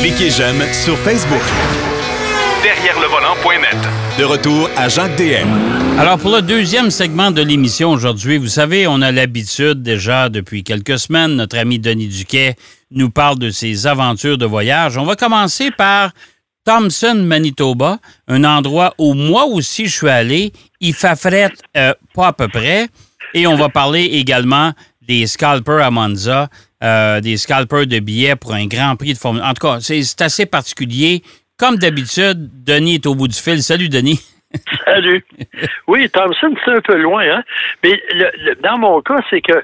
Cliquez 0.00 0.30
j'aime 0.30 0.62
sur 0.72 0.96
Facebook. 0.98 1.42
Derrière 2.62 2.98
le 3.00 3.06
volant.net. 3.06 3.76
De 4.18 4.24
retour 4.24 4.68
à 4.76 4.88
Jacques 4.88 5.16
DM. 5.16 5.48
Alors, 5.98 6.18
pour 6.18 6.34
le 6.34 6.42
deuxième 6.42 6.90
segment 6.90 7.30
de 7.30 7.42
l'émission 7.42 7.90
aujourd'hui, 7.90 8.38
vous 8.38 8.48
savez, 8.48 8.86
on 8.86 9.02
a 9.02 9.12
l'habitude 9.12 9.82
déjà 9.82 10.28
depuis 10.28 10.64
quelques 10.64 10.98
semaines, 10.98 11.36
notre 11.36 11.58
ami 11.58 11.78
Denis 11.78 12.08
Duquet 12.08 12.56
nous 12.90 13.10
parle 13.10 13.38
de 13.38 13.50
ses 13.50 13.86
aventures 13.86 14.38
de 14.38 14.46
voyage. 14.46 14.96
On 14.96 15.04
va 15.04 15.16
commencer 15.16 15.70
par 15.70 16.10
Thompson, 16.64 17.14
Manitoba, 17.14 17.98
un 18.28 18.44
endroit 18.44 18.94
où 18.98 19.14
moi 19.14 19.44
aussi 19.44 19.86
je 19.86 19.96
suis 19.96 20.08
allé. 20.08 20.52
Il 20.80 20.94
fait 20.94 21.16
fret, 21.16 21.52
euh, 21.76 21.94
pas 22.14 22.28
à 22.28 22.32
peu 22.32 22.48
près. 22.48 22.88
Et 23.34 23.46
on 23.46 23.56
va 23.56 23.68
parler 23.68 24.02
également 24.02 24.72
des 25.02 25.26
scalpers 25.26 25.84
à 25.84 25.90
Monza, 25.90 26.48
euh, 26.82 27.20
des 27.20 27.36
scalpers 27.36 27.86
de 27.86 27.98
billets 27.98 28.36
pour 28.36 28.54
un 28.54 28.66
grand 28.66 28.96
prix 28.96 29.12
de 29.12 29.18
Formule. 29.18 29.42
En 29.42 29.52
tout 29.54 29.66
cas, 29.66 29.80
c'est 29.80 30.22
assez 30.22 30.46
particulier. 30.46 31.22
Comme 31.58 31.76
d'habitude, 31.76 32.64
Denis 32.64 32.94
est 32.94 33.06
au 33.06 33.14
bout 33.14 33.28
du 33.28 33.38
fil. 33.38 33.62
Salut, 33.62 33.88
Denis. 33.88 34.20
Salut. 34.84 35.24
Oui, 35.86 36.08
Thompson, 36.10 36.54
c'est 36.64 36.72
un 36.72 36.80
peu 36.80 36.96
loin, 36.96 37.22
hein? 37.22 37.44
Mais 37.84 38.00
dans 38.62 38.78
mon 38.78 39.00
cas, 39.02 39.18
c'est 39.28 39.40
que 39.40 39.62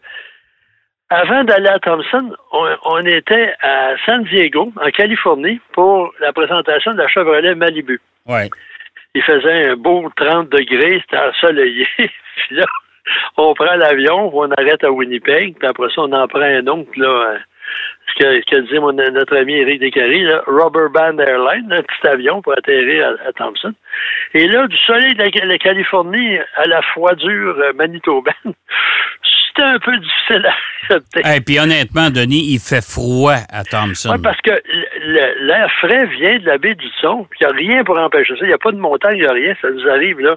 avant 1.08 1.44
d'aller 1.44 1.68
à 1.68 1.78
Thompson, 1.78 2.34
on, 2.52 3.00
était 3.06 3.54
à 3.62 3.94
San 4.04 4.24
Diego, 4.24 4.72
en 4.80 4.90
Californie, 4.90 5.60
pour 5.72 6.12
la 6.20 6.32
présentation 6.32 6.92
de 6.92 6.98
la 6.98 7.08
Chevrolet 7.08 7.54
Malibu. 7.54 8.00
Ouais. 8.26 8.50
Il 9.14 9.22
faisait 9.22 9.70
un 9.70 9.76
beau 9.76 10.10
30 10.16 10.50
degrés, 10.50 11.00
c'était 11.02 11.22
ensoleillé. 11.22 11.86
puis 11.98 12.56
là, 12.56 12.66
on 13.36 13.54
prend 13.54 13.74
l'avion, 13.76 14.30
on 14.34 14.50
arrête 14.52 14.84
à 14.84 14.90
Winnipeg, 14.90 15.56
puis 15.58 15.68
après 15.68 15.88
ça, 15.94 16.02
on 16.02 16.12
en 16.12 16.26
prend 16.28 16.40
un 16.40 16.66
autre, 16.66 16.90
là, 16.96 17.38
ce 18.08 18.22
que, 18.22 18.40
ce 18.40 18.56
que 18.56 18.60
disait 18.62 18.78
mon, 18.78 18.92
notre 18.92 19.36
ami 19.36 19.54
Eric 19.54 19.80
Descaries, 19.80 20.24
là, 20.24 20.42
Rubber 20.46 20.88
Band 20.92 21.18
Airline, 21.18 21.72
un 21.72 21.82
petit 21.82 22.08
avion 22.08 22.42
pour 22.42 22.52
atterrir 22.52 23.16
à, 23.26 23.32
Thompson. 23.32 23.72
Et 24.34 24.46
là, 24.46 24.66
du 24.66 24.76
soleil 24.78 25.14
de 25.14 25.48
la, 25.48 25.58
Californie 25.58 26.38
à 26.56 26.64
la 26.66 26.82
froidure 26.82 27.56
euh, 27.58 27.72
manitobaine, 27.74 28.34
c'était 29.22 29.62
un 29.62 29.78
peu 29.78 29.96
difficile 29.96 30.46
à 30.46 30.54
accepter. 30.94 31.36
Et 31.36 31.40
puis 31.40 31.58
honnêtement, 31.58 32.10
Denis, 32.10 32.52
il 32.52 32.60
fait 32.60 32.84
froid 32.84 33.36
à 33.50 33.64
Thompson. 33.64 34.12
Oui, 34.12 34.22
parce 34.22 34.40
que 34.40 34.52
l'air 35.40 35.70
frais 35.80 36.06
vient 36.06 36.38
de 36.38 36.46
la 36.46 36.58
baie 36.58 36.74
du 36.74 36.88
Son, 37.00 37.24
puis 37.24 37.40
il 37.40 37.46
n'y 37.46 37.52
a 37.52 37.56
rien 37.56 37.84
pour 37.84 37.98
empêcher 37.98 38.34
ça. 38.34 38.40
Il 38.42 38.48
n'y 38.48 38.54
a 38.54 38.58
pas 38.58 38.72
de 38.72 38.78
montagne, 38.78 39.16
il 39.16 39.22
n'y 39.22 39.26
a 39.26 39.32
rien. 39.32 39.54
Ça 39.60 39.70
nous 39.70 39.88
arrive 39.88 40.20
là, 40.20 40.36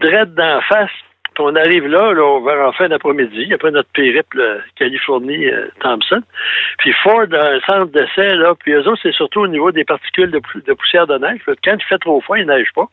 direct 0.00 0.34
d'en 0.34 0.60
face. 0.62 0.90
Puis 1.34 1.44
on 1.44 1.54
arrive 1.54 1.86
là, 1.86 2.12
là 2.12 2.40
vers 2.40 2.68
en 2.68 2.72
fin 2.72 2.88
d'après-midi, 2.88 3.52
après 3.52 3.70
notre 3.70 3.88
périple 3.90 4.62
Californie-Thompson. 4.76 6.16
Euh, 6.16 6.76
puis 6.78 6.92
Ford 7.02 7.26
a 7.32 7.52
un 7.52 7.60
centre 7.60 7.92
d'essai, 7.92 8.34
là, 8.34 8.54
puis 8.58 8.72
eux 8.72 8.86
autres, 8.86 9.00
c'est 9.02 9.14
surtout 9.14 9.40
au 9.40 9.48
niveau 9.48 9.70
des 9.72 9.84
particules 9.84 10.30
de, 10.30 10.72
poussière 10.74 11.06
de 11.06 11.18
neige. 11.18 11.40
Quand 11.64 11.76
il 11.78 11.84
fait 11.84 11.98
trop 11.98 12.20
froid, 12.20 12.38
il 12.38 12.46
neige 12.46 12.70
pas. 12.74 12.88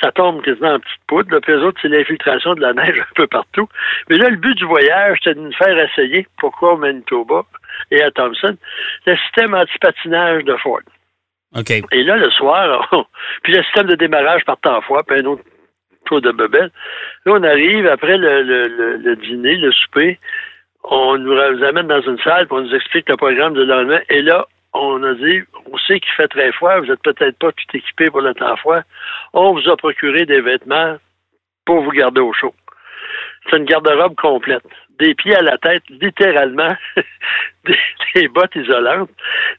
Ça 0.00 0.12
tombe 0.12 0.42
quasiment 0.42 0.74
en 0.74 0.78
petite 0.78 1.00
poudre. 1.08 1.32
Là. 1.32 1.40
Puis 1.40 1.52
eux 1.52 1.64
autres, 1.64 1.78
c'est 1.82 1.88
l'infiltration 1.88 2.54
de 2.54 2.60
la 2.60 2.72
neige 2.72 2.98
un 3.00 3.14
peu 3.14 3.26
partout. 3.26 3.68
Mais 4.08 4.16
là, 4.16 4.28
le 4.28 4.36
but 4.36 4.54
du 4.54 4.64
voyage, 4.64 5.18
c'était 5.22 5.34
de 5.34 5.44
nous 5.44 5.52
faire 5.54 5.76
essayer, 5.78 6.26
pourquoi 6.38 6.74
au 6.74 6.76
Manitoba 6.76 7.42
et 7.90 8.02
à 8.02 8.10
Thompson, 8.10 8.56
le 9.06 9.16
système 9.16 9.54
anti-patinage 9.54 10.44
de 10.44 10.56
Ford. 10.56 10.80
OK. 11.56 11.70
Et 11.70 12.02
là, 12.02 12.16
le 12.16 12.30
soir, 12.30 12.88
puis 13.42 13.52
le 13.52 13.62
système 13.64 13.86
de 13.86 13.94
démarrage 13.94 14.44
par 14.44 14.58
temps 14.58 14.80
fois, 14.82 15.02
puis 15.06 15.20
un 15.20 15.24
autre 15.24 15.42
de 16.14 16.56
Là, 16.56 16.68
on 17.26 17.42
arrive 17.42 17.86
après 17.86 18.16
le, 18.16 19.14
dîner, 19.16 19.56
le 19.56 19.72
souper, 19.72 20.18
on 20.84 21.18
nous 21.18 21.36
amène 21.64 21.88
dans 21.88 22.02
une 22.02 22.18
salle, 22.20 22.46
puis 22.46 22.56
on 22.56 22.62
nous 22.62 22.74
explique 22.74 23.08
le 23.08 23.16
programme 23.16 23.54
de 23.54 23.64
lendemain. 23.64 24.00
Et 24.08 24.22
là, 24.22 24.46
on 24.72 25.02
a 25.02 25.14
dit, 25.14 25.42
on 25.70 25.76
sait 25.78 26.00
qu'il 26.00 26.12
fait 26.12 26.28
très 26.28 26.52
froid, 26.52 26.78
vous 26.80 26.86
n'êtes 26.86 27.02
peut-être 27.02 27.38
pas 27.38 27.50
tout 27.52 27.76
équipé 27.76 28.10
pour 28.10 28.20
le 28.20 28.34
temps 28.34 28.56
froid. 28.56 28.80
On 29.32 29.52
vous 29.52 29.68
a 29.68 29.76
procuré 29.76 30.26
des 30.26 30.40
vêtements 30.40 30.96
pour 31.64 31.82
vous 31.82 31.90
garder 31.90 32.20
au 32.20 32.32
chaud. 32.32 32.54
C'est 33.48 33.56
une 33.56 33.64
garde-robe 33.64 34.14
complète. 34.16 34.64
Des 34.98 35.14
pieds 35.14 35.36
à 35.36 35.42
la 35.42 35.58
tête, 35.58 35.82
littéralement, 35.90 36.74
des, 38.14 38.28
bottes 38.28 38.54
isolantes, 38.56 39.10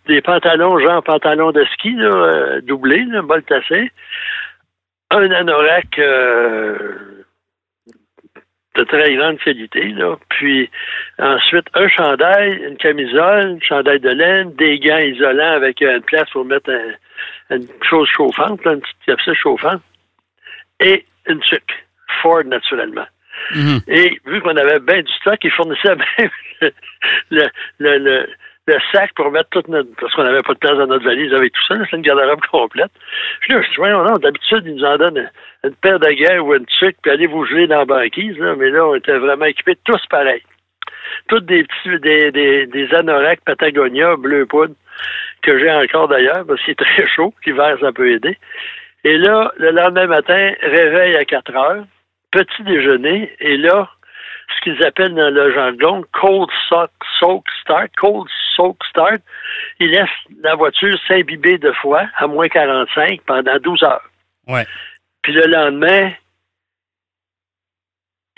des 0.07 0.22
pantalons, 0.22 0.80
genre 0.80 1.03
pantalons 1.03 1.52
de 1.52 1.63
ski, 1.74 1.96
euh, 2.00 2.59
doublés, 2.62 3.06
là, 3.06 3.22
bol 3.22 3.44
tassé, 3.44 3.91
un 5.12 5.31
anorak 5.31 6.00
euh, 6.00 6.78
de 8.75 8.84
très 8.84 9.16
grande 9.16 9.40
qualité, 9.40 9.85
là. 9.90 10.16
Puis 10.29 10.69
ensuite 11.18 11.66
un 11.73 11.88
chandail, 11.88 12.62
une 12.68 12.78
camisole, 12.78 13.57
un 13.57 13.59
chandail 13.62 14.00
de 14.00 14.09
laine, 14.09 14.53
des 14.56 14.79
gants 14.79 15.00
isolants 15.00 15.53
avec 15.53 15.81
une 15.81 16.01
place 16.01 16.29
pour 16.31 16.45
mettre 16.45 16.72
une 17.50 17.68
chose 17.90 18.07
chauffante, 18.09 18.59
une 18.66 18.81
petite 18.81 19.06
capsule 19.06 19.35
chauffante, 19.35 19.81
et 20.79 21.06
une 21.28 21.41
sucre. 21.44 21.75
Ford, 22.22 22.44
naturellement. 22.45 23.06
Mm-hmm. 23.53 23.84
Et 23.88 24.19
vu 24.25 24.41
qu'on 24.41 24.56
avait 24.56 24.79
bien 24.79 25.01
du 25.01 25.12
stock, 25.13 25.38
ils 25.44 25.51
fournissaient 25.51 25.95
même 26.19 26.72
le, 27.29 27.47
le 27.79 27.97
le 27.97 28.28
sac 28.91 29.13
pour 29.16 29.31
mettre 29.31 29.50
toute 29.50 29.67
notre. 29.67 29.89
Parce 30.00 30.13
qu'on 30.13 30.23
n'avait 30.23 30.41
pas 30.41 30.53
de 30.53 30.59
place 30.59 30.78
dans 30.78 30.88
notre 30.88 31.05
valise 31.05 31.33
avec 31.33 31.53
tout 31.53 31.61
ça, 31.67 31.75
c'est 31.89 31.95
une 31.95 32.01
garde-robe 32.01 32.41
complète. 32.51 32.91
Je 33.41 33.57
dis, 33.57 33.66
voyons, 33.78 34.03
non, 34.03 34.17
d'habitude, 34.17 34.63
ils 34.66 34.75
nous 34.75 34.83
en 34.83 34.97
donnent 34.97 35.29
une, 35.63 35.75
paire 35.75 36.00
de 36.00 36.09
guerre 36.09 36.45
ou 36.45 36.53
une 36.53 36.66
tuque, 36.66 36.97
puis 37.01 37.11
allez 37.11 37.27
vous 37.27 37.45
geler 37.45 37.67
dans 37.67 37.79
la 37.79 37.85
banquise, 37.85 38.38
là, 38.38 38.56
mais 38.56 38.69
là, 38.69 38.85
on 38.85 38.95
était 38.95 39.17
vraiment 39.17 39.45
équipés 39.45 39.77
tous 39.83 40.06
pareils. 40.09 40.44
Toutes 41.29 41.45
des 41.45 41.63
petits, 41.63 42.00
des, 42.00 42.31
des, 42.31 42.66
des 42.67 42.94
anoraks 42.94 43.41
Patagonia 43.45 44.16
bleu 44.17 44.45
poudre, 44.45 44.75
que 45.41 45.57
j'ai 45.59 45.72
encore 45.72 46.07
d'ailleurs, 46.07 46.45
parce 46.45 46.61
qu'il 46.63 46.72
est 46.72 46.75
très 46.83 47.07
chaud, 47.16 47.33
l'hiver, 47.45 47.77
ça 47.79 47.91
peut 47.91 48.11
aider. 48.11 48.38
Et 49.03 49.17
là, 49.17 49.51
le 49.57 49.72
lendemain 49.72 50.07
matin, 50.07 50.53
réveil 50.61 51.16
à 51.16 51.23
4 51.23 51.56
heures, 51.56 51.83
petit 52.31 52.63
déjeuner, 52.63 53.31
et 53.39 53.57
là, 53.57 53.89
ce 54.56 54.62
qu'ils 54.62 54.84
appellent 54.85 55.16
dans 55.16 55.30
le 55.30 55.53
jargon 55.53 56.03
cold 56.13 56.50
soak, 56.68 56.91
soak 57.19 57.44
start, 57.62 57.91
cold 57.97 58.28
soak 58.56 58.78
start. 58.90 59.22
Ils 59.80 59.91
laissent 59.91 60.09
la 60.41 60.56
voiture 60.56 60.97
s'imbiber 61.08 61.58
de 61.58 61.72
froid 61.74 62.03
à 62.18 62.28
moins 62.28 62.47
45 62.47 63.22
pendant 63.24 63.57
12 63.59 63.84
heures. 63.84 64.09
Ouais. 64.47 64.66
Puis 65.22 65.34
le 65.34 65.46
lendemain, 65.47 66.12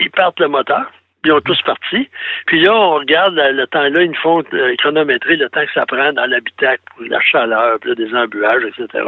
ils 0.00 0.10
partent 0.10 0.40
le 0.40 0.48
moteur. 0.48 0.90
Ils 1.24 1.32
ont 1.32 1.40
tous 1.40 1.60
parti. 1.62 2.08
Puis 2.46 2.60
là, 2.62 2.74
on 2.74 2.94
regarde 2.94 3.34
le, 3.34 3.66
temps-là, 3.66 4.02
ils 4.02 4.16
font 4.16 4.42
euh, 4.54 4.74
chronométrer 4.78 5.36
le 5.36 5.50
temps 5.50 5.64
que 5.66 5.72
ça 5.72 5.84
prend 5.84 6.12
dans 6.12 6.24
l'habitacle 6.24 6.82
pour 6.94 7.04
la 7.06 7.20
chaleur, 7.20 7.78
puis 7.80 7.94
des 7.94 8.14
embuages, 8.14 8.64
etc. 8.64 9.04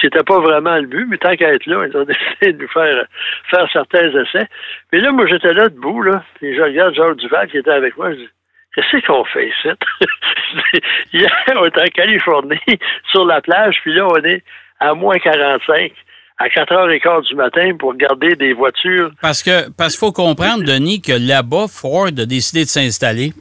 C'était 0.00 0.24
pas 0.24 0.40
vraiment 0.40 0.76
le 0.76 0.86
but, 0.86 1.06
mais 1.08 1.18
tant 1.18 1.36
qu'à 1.36 1.52
être 1.52 1.66
là, 1.66 1.86
ils 1.86 1.96
ont 1.96 2.04
décidé 2.40 2.52
de 2.52 2.62
nous 2.62 2.68
faire, 2.68 3.04
faire 3.50 3.68
certains 3.72 4.10
essais. 4.10 4.48
Puis 4.90 5.00
là, 5.00 5.12
moi, 5.12 5.26
j'étais 5.26 5.52
là 5.52 5.68
debout, 5.68 6.02
là, 6.02 6.24
puis 6.36 6.56
je 6.56 6.62
regarde 6.62 6.94
Georges 6.94 7.16
Duval 7.18 7.48
qui 7.48 7.58
était 7.58 7.70
avec 7.70 7.96
moi, 7.96 8.10
je 8.10 8.16
dis, 8.16 8.28
Qu'est-ce 8.76 9.06
qu'on 9.06 9.24
fait 9.24 9.48
ici? 9.48 9.68
Hier, 11.14 11.30
on 11.56 11.64
est 11.64 11.78
en 11.78 11.86
Californie, 11.94 12.60
sur 13.10 13.24
la 13.24 13.40
plage, 13.40 13.78
puis 13.82 13.94
là, 13.94 14.06
on 14.06 14.22
est 14.22 14.42
à 14.80 14.92
moins 14.92 15.18
45 15.18 15.92
à 16.38 16.48
4h15 16.48 17.28
du 17.28 17.34
matin 17.34 17.76
pour 17.78 17.94
garder 17.94 18.36
des 18.36 18.52
voitures. 18.52 19.10
Parce 19.20 19.42
que 19.42 19.70
parce 19.70 19.94
qu'il 19.94 20.00
faut 20.00 20.12
comprendre, 20.12 20.64
Denis, 20.64 21.00
que 21.00 21.12
là-bas, 21.12 21.66
Ford 21.68 22.08
a 22.08 22.10
décidé 22.10 22.64
de 22.64 22.68
s'installer, 22.68 23.32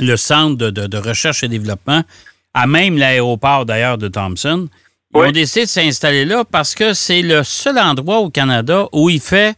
le 0.00 0.16
centre 0.16 0.70
de, 0.70 0.96
recherche 0.96 1.42
et 1.42 1.48
développement, 1.48 2.02
à 2.54 2.66
même 2.66 2.96
l'aéroport 2.96 3.66
d'ailleurs 3.66 3.98
de 3.98 4.08
Thompson. 4.08 4.68
Ils 5.14 5.18
ont 5.18 5.30
décidé 5.30 5.66
de 5.66 5.70
s'installer 5.70 6.24
là 6.24 6.44
parce 6.44 6.74
que 6.74 6.94
c'est 6.94 7.22
le 7.22 7.42
seul 7.42 7.78
endroit 7.78 8.18
au 8.18 8.30
Canada 8.30 8.88
où 8.92 9.10
il 9.10 9.20
fait 9.20 9.54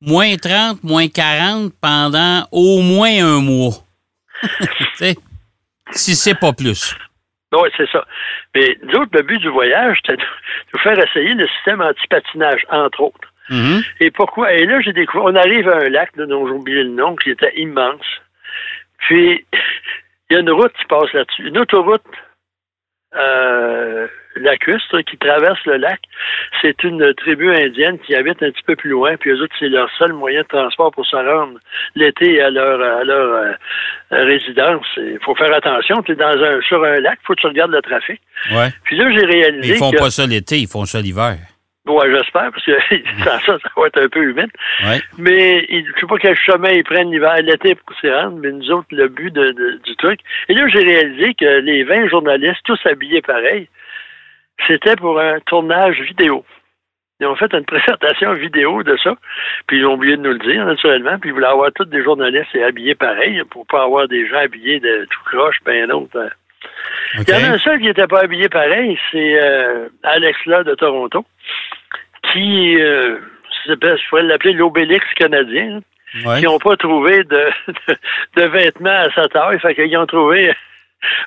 moins 0.00 0.36
30, 0.36 0.82
moins 0.82 1.08
40 1.08 1.72
pendant 1.80 2.46
au 2.50 2.80
moins 2.80 3.24
un 3.24 3.40
mois. 3.40 3.84
si 5.92 6.16
c'est 6.16 6.34
pas 6.34 6.52
plus. 6.52 6.96
Oui, 7.52 7.68
c'est 7.76 7.88
ça. 7.90 8.04
Mais 8.54 8.76
d'autres, 8.92 9.10
le 9.12 9.22
but 9.22 9.38
du 9.38 9.48
voyage, 9.48 9.98
c'était 10.02 10.16
de 10.16 10.22
nous 10.74 10.80
faire 10.80 10.98
essayer 10.98 11.34
le 11.34 11.46
système 11.48 11.80
anti-patinage, 11.80 12.66
entre 12.70 13.00
autres. 13.00 13.28
Mm-hmm. 13.50 13.86
Et 14.00 14.10
pourquoi? 14.10 14.52
Et 14.52 14.66
là, 14.66 14.80
j'ai 14.80 14.92
découvert, 14.92 15.24
on 15.24 15.34
arrive 15.34 15.68
à 15.68 15.78
un 15.78 15.88
lac, 15.88 16.10
dont 16.16 16.46
j'ai 16.46 16.52
oublié 16.52 16.82
le 16.82 16.90
nom, 16.90 17.16
qui 17.16 17.30
était 17.30 17.52
immense. 17.56 18.04
Puis, 18.98 19.44
il 20.30 20.34
y 20.34 20.36
a 20.36 20.40
une 20.40 20.50
route 20.50 20.72
qui 20.74 20.84
passe 20.84 21.12
là-dessus, 21.12 21.48
une 21.48 21.58
autoroute 21.58 22.02
euh, 23.16 24.06
lacustre 24.36 25.00
qui 25.02 25.16
traverse 25.16 25.58
le 25.64 25.76
lac. 25.76 26.00
C'est 26.60 26.82
une 26.84 27.14
tribu 27.14 27.52
indienne 27.54 27.98
qui 28.00 28.14
habite 28.14 28.42
un 28.42 28.50
petit 28.50 28.62
peu 28.66 28.76
plus 28.76 28.90
loin, 28.90 29.16
puis 29.16 29.30
eux 29.30 29.42
autres, 29.42 29.54
c'est 29.58 29.68
leur 29.68 29.88
seul 29.98 30.12
moyen 30.12 30.42
de 30.42 30.46
transport 30.46 30.92
pour 30.92 31.06
se 31.06 31.16
rendre 31.16 31.58
l'été 31.94 32.40
à 32.42 32.50
leur, 32.50 32.80
à 32.80 33.04
leur 33.04 33.32
euh, 33.32 33.52
résidence. 34.10 34.86
Il 34.96 35.18
faut 35.24 35.34
faire 35.34 35.52
attention, 35.54 36.02
tu 36.02 36.12
es 36.12 36.16
dans 36.16 36.26
un, 36.26 36.60
sur 36.62 36.84
un 36.84 37.00
lac, 37.00 37.18
il 37.22 37.26
faut 37.26 37.34
que 37.34 37.40
tu 37.40 37.46
regardes 37.46 37.72
le 37.72 37.82
trafic. 37.82 38.20
Ouais. 38.52 38.68
Puis 38.84 38.96
là, 38.96 39.10
j'ai 39.10 39.24
réalisé. 39.24 39.74
ils 39.74 39.78
font 39.78 39.90
pas 39.92 40.10
ça 40.10 40.26
l'été, 40.26 40.58
ils 40.58 40.68
font 40.68 40.84
ça 40.84 41.00
l'hiver. 41.00 41.38
Bon, 41.88 41.98
j'espère, 42.02 42.50
parce 42.52 42.64
que 42.66 42.78
sans 43.24 43.38
ça, 43.40 43.58
ça 43.62 43.70
va 43.74 43.86
être 43.86 44.02
un 44.02 44.08
peu 44.08 44.22
humide. 44.22 44.50
Mais 45.16 45.66
je 45.70 45.76
ne 45.76 45.98
sais 45.98 46.06
pas 46.06 46.18
quel 46.18 46.36
chemin 46.36 46.68
ils 46.68 46.84
prennent 46.84 47.10
l'hiver, 47.10 47.34
l'été 47.40 47.74
pour 47.76 47.98
s'y 47.98 48.10
rendre, 48.10 48.36
mais 48.42 48.52
nous 48.52 48.70
autres, 48.70 48.88
le 48.90 49.08
but 49.08 49.32
du 49.32 49.96
truc. 49.96 50.20
Et 50.50 50.54
là, 50.54 50.68
j'ai 50.68 50.82
réalisé 50.82 51.32
que 51.32 51.60
les 51.60 51.84
20 51.84 52.08
journalistes, 52.08 52.60
tous 52.64 52.78
habillés 52.84 53.22
pareil, 53.22 53.68
c'était 54.66 54.96
pour 54.96 55.18
un 55.18 55.40
tournage 55.46 55.98
vidéo. 56.02 56.44
Ils 57.20 57.26
ont 57.26 57.36
fait 57.36 57.54
une 57.54 57.64
présentation 57.64 58.34
vidéo 58.34 58.82
de 58.82 58.94
ça, 59.02 59.14
puis 59.66 59.78
ils 59.78 59.86
ont 59.86 59.94
oublié 59.94 60.18
de 60.18 60.22
nous 60.22 60.32
le 60.32 60.40
dire, 60.40 60.66
naturellement, 60.66 61.18
puis 61.18 61.30
ils 61.30 61.32
voulaient 61.32 61.46
avoir 61.46 61.72
tous 61.72 61.86
des 61.86 62.04
journalistes 62.04 62.54
habillés 62.54 62.96
pareil, 62.96 63.42
pour 63.50 63.66
pas 63.66 63.84
avoir 63.84 64.08
des 64.08 64.28
gens 64.28 64.40
habillés 64.40 64.78
de 64.78 65.06
tout 65.10 65.24
croche, 65.24 65.56
ben 65.64 65.90
autre. 65.90 66.30
Il 67.14 67.28
y 67.28 67.32
en 67.32 67.50
a 67.50 67.54
un 67.54 67.58
seul 67.58 67.78
qui 67.78 67.86
n'était 67.86 68.06
pas 68.06 68.20
habillé 68.20 68.48
pareil, 68.48 68.98
c'est 69.10 69.42
euh, 69.42 69.88
Alex 70.02 70.38
là 70.46 70.62
de 70.62 70.74
Toronto, 70.74 71.24
qui, 72.32 72.80
euh, 72.80 73.18
je 73.66 74.08
pourrais 74.08 74.22
l'appeler 74.22 74.54
l'obélix 74.54 75.04
canadien, 75.14 75.80
qui 76.12 76.44
n'ont 76.44 76.58
pas 76.58 76.76
trouvé 76.76 77.24
de, 77.24 77.50
de, 78.36 78.42
vêtements 78.42 78.90
à 78.90 79.10
sa 79.12 79.28
taille, 79.28 79.60
fait 79.60 79.74
qu'ils 79.74 79.96
ont 79.96 80.06
trouvé 80.06 80.52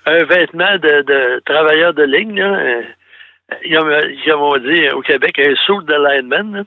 un 0.05 0.23
vêtement 0.25 0.77
de, 0.77 1.01
de 1.01 1.41
travailleur 1.45 1.93
de 1.93 2.03
ligne, 2.03 2.41
là, 2.41 2.81
ils 3.65 4.33
ont, 4.33 4.57
dit 4.57 4.89
au 4.91 5.01
Québec 5.01 5.39
un 5.39 5.55
saut 5.65 5.81
de 5.81 5.93
lineman. 5.93 6.65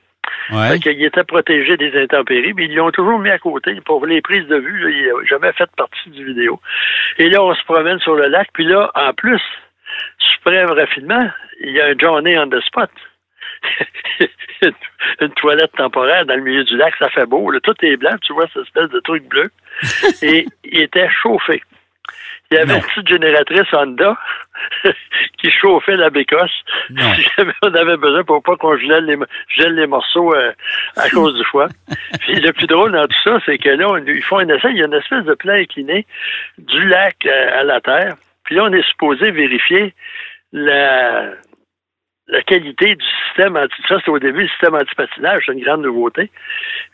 Ouais. 0.50 0.78
il 0.78 1.04
était 1.04 1.24
protégé 1.24 1.76
des 1.76 2.02
intempéries, 2.02 2.52
mais 2.54 2.64
ils 2.64 2.74
l'ont 2.74 2.90
toujours 2.90 3.18
mis 3.18 3.30
à 3.30 3.38
côté 3.38 3.80
pour 3.84 4.04
les 4.04 4.20
prises 4.20 4.46
de 4.46 4.56
vue. 4.56 4.94
il 4.94 5.06
n'a 5.06 5.24
jamais 5.24 5.52
fait 5.52 5.68
partie 5.76 6.10
du 6.10 6.24
vidéo. 6.24 6.60
Et 7.18 7.28
là, 7.28 7.42
on 7.42 7.54
se 7.54 7.64
promène 7.64 7.98
sur 8.00 8.14
le 8.14 8.26
lac, 8.26 8.48
puis 8.52 8.64
là, 8.64 8.90
en 8.94 9.12
plus, 9.12 9.40
suprême 10.18 10.70
raffinement, 10.70 11.30
il 11.60 11.72
y 11.72 11.80
a 11.80 11.86
un 11.86 11.94
Johnny 11.98 12.38
on 12.38 12.48
the 12.48 12.60
spot. 12.62 12.90
une 15.20 15.30
toilette 15.34 15.72
temporaire 15.72 16.26
dans 16.26 16.36
le 16.36 16.42
milieu 16.42 16.64
du 16.64 16.76
lac, 16.76 16.94
ça 16.98 17.08
fait 17.10 17.26
beau. 17.26 17.50
tout 17.60 17.74
est 17.82 17.96
blanc, 17.96 18.16
tu 18.22 18.32
vois 18.32 18.46
cette 18.52 18.64
espèce 18.64 18.90
de 18.90 19.00
truc 19.00 19.24
bleu. 19.28 19.50
Et 20.22 20.46
il 20.64 20.82
était 20.82 21.08
chauffé. 21.10 21.62
Il 22.50 22.58
y 22.58 22.60
avait 22.60 22.74
une 22.74 22.82
petite 22.82 23.08
génératrice 23.08 23.72
Honda 23.72 24.16
qui 25.38 25.50
chauffait 25.50 25.96
la 25.96 26.10
bécosse 26.10 26.52
si 26.88 27.40
on 27.62 27.74
avait 27.74 27.96
besoin 27.96 28.22
pour 28.22 28.42
pas 28.42 28.56
qu'on 28.56 28.76
gèle 28.76 29.06
les, 29.06 29.16
gèle 29.56 29.74
les 29.74 29.86
morceaux 29.86 30.34
euh, 30.34 30.52
à 30.96 31.08
cause 31.08 31.34
du 31.36 31.44
foie. 31.44 31.68
Puis 32.20 32.34
le 32.36 32.52
plus 32.52 32.66
drôle 32.66 32.92
dans 32.92 33.06
tout 33.06 33.20
ça, 33.24 33.38
c'est 33.46 33.58
que 33.58 33.70
là, 33.70 33.98
ils 34.06 34.22
font 34.22 34.38
un 34.38 34.48
essai, 34.48 34.68
il 34.70 34.76
y 34.76 34.82
a 34.82 34.86
une 34.86 34.94
espèce 34.94 35.24
de 35.24 35.34
plan 35.34 35.54
incliné 35.54 36.06
du 36.58 36.86
lac 36.86 37.16
euh, 37.26 37.60
à 37.60 37.64
la 37.64 37.80
terre. 37.80 38.14
Puis 38.44 38.54
là, 38.54 38.64
on 38.64 38.72
est 38.72 38.86
supposé 38.88 39.30
vérifier 39.30 39.94
la, 40.52 41.32
la 42.28 42.42
qualité 42.42 42.94
du 42.94 43.04
système 43.26 43.56
anti 43.56 43.74
ça 43.88 43.96
c'est 44.04 44.10
au 44.10 44.18
début 44.18 44.42
le 44.42 44.48
système 44.48 44.74
anti-patinage, 44.74 45.42
c'est 45.46 45.52
une 45.52 45.64
grande 45.64 45.82
nouveauté. 45.82 46.30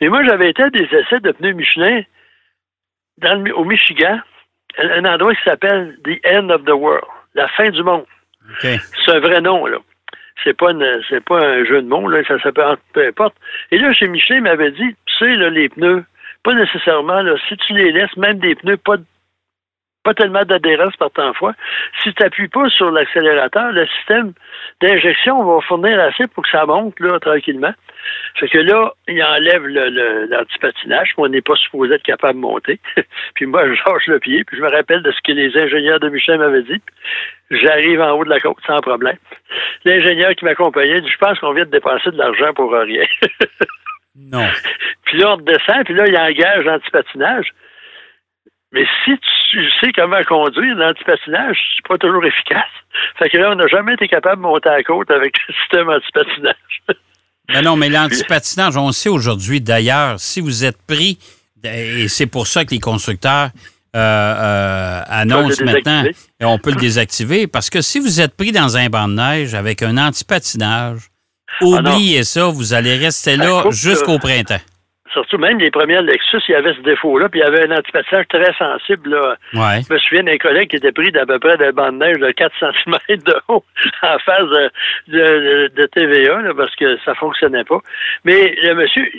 Mais 0.01 0.09
moi 0.09 0.25
j'avais 0.25 0.51
été 0.51 0.63
à 0.63 0.71
des 0.71 0.85
essais 0.85 1.21
de 1.21 1.33
pneus 1.33 1.53
Michelin 1.53 2.03
dans 3.19 3.45
au 3.53 3.65
Michigan 3.65 4.21
un 4.79 5.05
endroit 5.05 5.35
qui 5.35 5.43
s'appelle 5.45 5.97
The 6.05 6.21
End 6.27 6.49
of 6.51 6.65
the 6.65 6.71
World, 6.71 7.05
la 7.35 7.49
fin 7.49 7.71
du 7.71 7.83
monde. 7.83 8.05
C'est 8.61 8.79
un 9.09 9.21
vrai 9.21 9.41
nom, 9.41 9.67
là. 9.67 9.79
C'est 10.43 10.57
pas, 10.57 10.71
c'est 11.09 11.23
pas 11.25 11.39
un 11.39 11.65
jeu 11.65 11.83
de 11.83 11.87
mots, 11.89 12.09
là, 12.09 12.23
ça 12.27 12.41
s'appelle 12.41 12.77
peu 12.95 13.07
importe. 13.07 13.35
Et 13.71 13.79
là, 13.79 13.93
chez 13.93 14.09
Michelin, 14.09 14.37
il 14.37 14.43
m'avait 14.43 14.71
dit, 14.71 14.97
tu 15.07 15.15
sais, 15.19 15.35
là, 15.35 15.51
les 15.51 15.69
pneus, 15.69 16.05
pas 16.43 16.55
nécessairement, 16.55 17.21
là, 17.21 17.35
si 17.49 17.57
tu 17.59 17.75
les 17.75 17.93
laisses, 17.93 18.17
même 18.17 18.39
des 18.39 18.55
pneus 18.55 18.79
pas 18.79 18.97
pas 20.03 20.15
tellement 20.15 20.43
d'adhérence 20.45 20.97
par 20.97 21.11
temps 21.11 21.35
fois. 21.35 21.53
Si 22.03 22.13
tu 22.15 22.23
n'appuies 22.23 22.49
pas 22.49 22.69
sur 22.71 22.91
l'accélérateur, 22.91 23.73
le 23.73 23.87
système 23.87 24.33
d'injection 24.81 25.45
va 25.45 25.61
fournir 25.61 26.01
assez 26.01 26.27
pour 26.29 26.43
que 26.45 26.51
ça 26.51 26.65
monte 26.65 26.99
là, 27.01 27.19
tranquillement. 27.21 27.75
Fait 28.37 28.49
que 28.49 28.59
là, 28.59 28.93
il 29.09 29.23
enlève 29.23 29.67
l'antipatinage, 29.67 31.15
le, 31.17 31.25
on 31.25 31.29
n'est 31.29 31.43
pas 31.43 31.57
supposé 31.57 31.95
être 31.95 32.03
capable 32.03 32.35
de 32.35 32.41
monter. 32.41 32.81
puis 33.35 33.47
moi, 33.47 33.69
je 33.69 33.75
change 33.75 34.07
le 34.07 34.19
pied, 34.19 34.43
puis 34.45 34.57
je 34.57 34.63
me 34.63 34.71
rappelle 34.71 35.03
de 35.03 35.11
ce 35.11 35.21
que 35.23 35.33
les 35.33 35.55
ingénieurs 35.57 36.01
de 36.01 36.09
Michel 36.09 36.39
m'avaient 36.39 36.63
dit. 36.63 36.81
J'arrive 37.51 38.01
en 38.01 38.13
haut 38.13 38.25
de 38.25 38.31
la 38.31 38.41
côte 38.41 38.57
sans 38.67 38.79
problème. 38.79 39.17
L'ingénieur 39.85 40.35
qui 40.35 40.45
m'accompagnait 40.45 41.01
dit 41.01 41.11
Je 41.11 41.19
pense 41.19 41.39
qu'on 41.41 41.53
vient 41.53 41.65
de 41.65 41.71
dépenser 41.71 42.11
de 42.11 42.17
l'argent 42.17 42.55
pour 42.55 42.73
rien. 42.73 43.05
non. 44.17 44.47
Puis 45.05 45.19
là, 45.19 45.35
on 45.35 45.37
descend, 45.39 45.85
puis 45.85 45.95
là, 45.95 46.07
il 46.07 46.17
engage 46.17 46.65
l'antipatinage. 46.65 47.53
Mais 48.73 48.87
si 49.05 49.13
tu 49.51 49.69
sais 49.81 49.93
comment 49.93 50.23
conduire, 50.29 50.77
l'antipatinage, 50.77 51.59
c'est 51.77 51.89
pas 51.89 51.99
toujours 51.99 52.25
efficace. 52.25 52.71
Fait 53.19 53.29
que 53.29 53.39
là, 53.39 53.51
on 53.51 53.57
n'a 53.57 53.67
jamais 53.67 53.95
été 53.95 54.07
capable 54.07 54.37
de 54.37 54.43
monter 54.43 54.69
à 54.69 54.77
la 54.77 54.83
côte 54.85 55.11
avec 55.11 55.35
le 55.49 55.55
système 55.55 55.89
antipatinage. 55.89 56.55
Mais 57.49 57.63
non, 57.63 57.77
mais 57.77 57.89
l'antipatinage, 57.89 58.77
on 58.77 58.93
sait 58.93 59.09
aujourd'hui, 59.09 59.61
d'ailleurs, 59.61 60.21
si 60.21 60.41
vous 60.41 60.65
êtes 60.65 60.81
pris, 60.87 61.19
et 61.65 62.07
c'est 62.09 62.27
pour 62.27 62.47
ça 62.47 62.65
que 62.65 62.71
les 62.71 62.79
constructeurs 62.79 63.51
euh, 63.97 63.99
euh, 63.99 65.03
annoncent 65.09 65.65
maintenant, 65.65 66.05
et 66.39 66.45
on 66.45 66.59
peut 66.59 66.71
le 66.71 66.81
désactiver, 66.81 67.49
parce 67.49 67.71
que 67.71 67.81
si 67.81 67.99
vous 67.99 68.21
êtes 68.21 68.37
pris 68.37 68.53
dans 68.53 68.77
un 68.77 68.89
banc 68.89 69.09
de 69.09 69.15
neige 69.15 69.55
avec 69.55 69.83
un 69.83 69.99
antipatinage, 69.99 71.01
ah 71.61 71.65
oubliez 71.65 72.23
ça, 72.23 72.47
vous 72.47 72.73
allez 72.73 72.97
rester 72.97 73.37
là 73.37 73.65
jusqu'au 73.71 74.21
printemps 74.21 74.61
surtout 75.13 75.39
même 75.39 75.59
les 75.59 75.71
premières 75.71 76.03
Lexus, 76.03 76.43
il 76.49 76.53
y 76.53 76.55
avait 76.55 76.75
ce 76.75 76.81
défaut-là, 76.81 77.29
puis 77.29 77.41
il 77.41 77.43
y 77.43 77.47
avait 77.47 77.69
un 77.69 77.77
antipatinage 77.77 78.29
très 78.29 78.53
sensible. 78.55 79.11
Là. 79.11 79.37
Je 79.53 79.93
me 79.93 79.99
souviens 79.99 80.23
d'un 80.23 80.39
collègue 80.39 80.71
qui 80.71 80.77
était 80.77 80.93
pris 80.93 81.11
d'à 81.13 81.27
peu 81.27 81.39
près 81.39 81.57
d'un 81.57 81.73
banc 81.73 81.93
de 81.93 81.99
neige 81.99 82.19
de 82.19 82.31
4 82.31 82.53
cm 82.59 83.19
de 83.19 83.35
haut 83.49 83.65
en 84.03 84.19
face 84.19 84.71
de, 85.09 85.69
de, 85.69 85.87
TVA, 85.87 86.43
là, 86.43 86.55
parce 86.55 86.75
que 86.77 86.99
ça 87.05 87.15
fonctionnait 87.15 87.65
pas. 87.65 87.81
Mais 88.25 88.55
le 88.63 88.75
monsieur, 88.75 89.11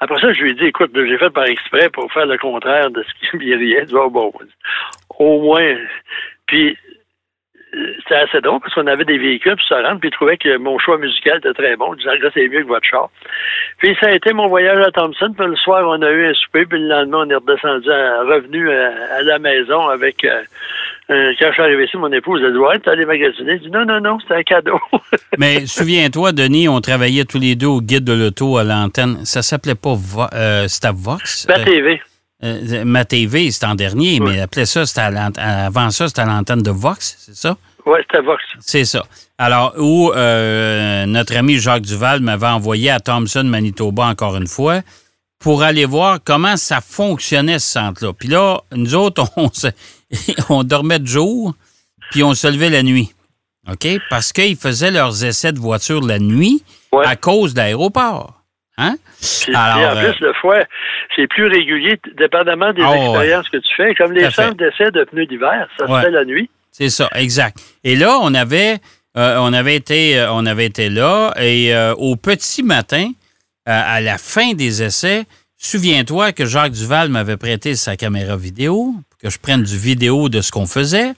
après 0.00 0.20
ça, 0.20 0.32
je 0.32 0.42
lui 0.42 0.50
ai 0.50 0.54
dit, 0.54 0.66
écoute, 0.66 0.90
j'ai 0.94 1.18
fait 1.18 1.30
par 1.30 1.44
exprès 1.44 1.88
pour 1.90 2.10
faire 2.12 2.26
le 2.26 2.38
contraire 2.38 2.90
de 2.90 3.02
ce 3.02 3.30
qu'il 3.30 3.40
me 3.48 3.56
riait. 3.56 3.86
Oh, 3.92 4.10
bon, 4.10 4.32
au 5.18 5.42
moins. 5.42 5.76
Puis 6.46 6.76
c'était 7.72 8.16
assez 8.16 8.40
drôle 8.40 8.60
parce 8.60 8.74
qu'on 8.74 8.86
avait 8.86 9.04
des 9.04 9.18
véhicules 9.18 9.54
pour 9.54 9.64
se 9.64 9.74
rendre, 9.74 10.00
puis 10.00 10.08
ils 10.08 10.12
trouvaient 10.12 10.36
que 10.36 10.56
mon 10.56 10.78
choix 10.78 10.98
musical 10.98 11.38
était 11.38 11.52
très 11.52 11.76
bon, 11.76 11.94
disant 11.94 12.12
que 12.20 12.28
c'est 12.34 12.48
mieux 12.48 12.62
que 12.62 12.68
votre 12.68 12.86
char. 12.86 13.10
Puis 13.78 13.96
ça 14.00 14.08
a 14.08 14.12
été 14.12 14.32
mon 14.32 14.48
voyage 14.48 14.84
à 14.84 14.90
Thompson, 14.90 15.32
puis 15.36 15.46
le 15.46 15.56
soir, 15.56 15.84
on 15.86 16.02
a 16.02 16.10
eu 16.10 16.26
un 16.26 16.34
souper, 16.34 16.66
puis 16.66 16.80
le 16.80 16.88
lendemain, 16.88 17.24
on 17.26 17.30
est 17.30 17.34
redescendu, 17.34 17.88
revenu 17.88 18.70
à, 18.70 19.22
la 19.22 19.38
maison 19.38 19.88
avec. 19.88 20.24
Euh, 20.24 20.42
quand 21.08 21.46
je 21.48 21.52
suis 21.52 21.62
arrivé 21.62 21.84
ici, 21.84 21.96
mon 21.96 22.12
épouse 22.12 22.42
a 22.44 22.50
dit 22.50 22.56
Ouais, 22.56 22.78
t'es 22.78 22.90
allé 22.90 23.04
magasiner. 23.04 23.58
J'ai 23.58 23.66
dit 23.66 23.70
Non, 23.70 23.84
non, 23.84 24.00
non, 24.00 24.18
c'était 24.20 24.34
un 24.34 24.42
cadeau. 24.42 24.78
Mais 25.38 25.66
souviens-toi, 25.66 26.32
Denis, 26.32 26.68
on 26.68 26.80
travaillait 26.80 27.24
tous 27.24 27.38
les 27.38 27.56
deux 27.56 27.66
au 27.66 27.80
guide 27.80 28.04
de 28.04 28.12
l'auto 28.12 28.58
à 28.58 28.64
l'antenne. 28.64 29.24
Ça 29.24 29.42
s'appelait 29.42 29.74
pas 29.74 29.96
euh, 30.34 30.66
Vox? 30.94 31.46
TV. 31.64 32.00
Euh, 32.42 32.84
ma 32.84 33.04
TV, 33.04 33.50
c'était 33.50 33.66
en 33.66 33.74
dernier, 33.74 34.18
mais 34.18 34.40
après 34.40 34.64
ça, 34.64 34.84
avant 35.36 35.90
ça, 35.90 36.08
c'était 36.08 36.22
à 36.22 36.24
l'antenne 36.24 36.62
de 36.62 36.70
Vox, 36.70 37.16
c'est 37.18 37.36
ça? 37.36 37.56
Oui, 37.84 37.98
c'était 38.02 38.22
Vox. 38.22 38.42
C'est 38.60 38.84
ça. 38.84 39.04
Alors, 39.36 39.74
où 39.78 40.12
euh, 40.12 41.06
notre 41.06 41.36
ami 41.36 41.58
Jacques 41.58 41.82
Duval 41.82 42.20
m'avait 42.20 42.46
envoyé 42.46 42.90
à 42.90 43.00
Thompson, 43.00 43.44
Manitoba, 43.44 44.04
encore 44.04 44.36
une 44.36 44.46
fois, 44.46 44.80
pour 45.38 45.62
aller 45.62 45.86
voir 45.86 46.18
comment 46.22 46.56
ça 46.56 46.80
fonctionnait, 46.80 47.58
ce 47.58 47.70
centre-là. 47.70 48.12
Puis 48.12 48.28
là, 48.28 48.60
nous 48.72 48.94
autres, 48.94 49.24
on, 50.48 50.62
dormait 50.64 50.98
de 50.98 51.06
jour, 51.06 51.54
puis 52.10 52.22
on 52.22 52.34
se 52.34 52.46
levait 52.46 52.70
la 52.70 52.82
nuit. 52.82 53.12
OK? 53.70 53.86
Parce 54.08 54.32
qu'ils 54.32 54.56
faisaient 54.56 54.90
leurs 54.90 55.24
essais 55.24 55.52
de 55.52 55.58
voiture 55.58 56.00
la 56.02 56.18
nuit 56.18 56.62
à 57.04 57.16
cause 57.16 57.54
d'aéroport. 57.54 58.39
Hein? 58.80 58.96
en 59.54 59.96
plus, 59.96 60.08
euh, 60.08 60.12
le 60.20 60.32
foie, 60.40 60.60
c'est 61.14 61.26
plus 61.26 61.46
régulier, 61.46 62.00
dépendamment 62.16 62.72
des 62.72 62.80
ah, 62.82 62.96
expériences 62.96 63.50
que 63.50 63.58
tu 63.58 63.74
fais. 63.76 63.94
Comme 63.94 64.12
les 64.12 64.30
centres 64.30 64.56
d'essai 64.56 64.90
de 64.90 65.04
pneus 65.04 65.26
d'hiver, 65.26 65.68
ça 65.78 65.86
se 65.86 66.00
fait 66.00 66.10
la 66.10 66.24
nuit. 66.24 66.48
C'est 66.72 66.88
ça, 66.88 67.10
exact. 67.14 67.58
Et 67.84 67.94
là, 67.94 68.18
on 68.22 68.32
avait, 68.32 68.78
euh, 69.18 69.36
on 69.40 69.52
avait, 69.52 69.76
été, 69.76 70.18
euh, 70.18 70.32
on 70.32 70.46
avait 70.46 70.64
été 70.64 70.88
là 70.88 71.34
et 71.38 71.74
au 71.98 72.16
petit 72.16 72.62
matin, 72.62 73.10
à 73.66 74.00
la 74.00 74.16
fin 74.16 74.54
des 74.54 74.82
essais, 74.82 75.24
souviens-toi 75.58 76.32
que 76.32 76.46
Jacques 76.46 76.72
Duval 76.72 77.10
m'avait 77.10 77.36
prêté 77.36 77.76
sa 77.76 77.96
caméra 77.96 78.36
vidéo, 78.36 78.94
que 79.22 79.28
je 79.28 79.38
prenne 79.38 79.62
du 79.62 79.76
vidéo 79.76 80.30
de 80.30 80.40
ce 80.40 80.50
qu'on 80.50 80.66
faisait. 80.66 81.12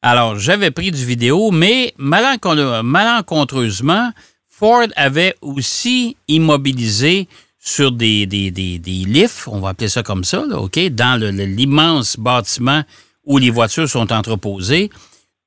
Alors, 0.00 0.38
j'avais 0.38 0.70
pris 0.70 0.90
du 0.90 1.04
vidéo, 1.04 1.50
mais 1.50 1.92
malencontreusement, 1.98 4.10
Ford 4.56 4.86
avait 4.94 5.34
aussi 5.40 6.16
immobilisé 6.28 7.26
sur 7.58 7.90
des, 7.90 8.26
des, 8.26 8.78
lifts, 8.86 9.48
on 9.48 9.58
va 9.58 9.70
appeler 9.70 9.88
ça 9.88 10.04
comme 10.04 10.22
ça, 10.22 10.42
OK, 10.42 10.78
dans 10.90 11.20
l'immense 11.20 12.16
bâtiment 12.16 12.84
où 13.24 13.38
les 13.38 13.50
voitures 13.50 13.88
sont 13.88 14.12
entreposées, 14.12 14.90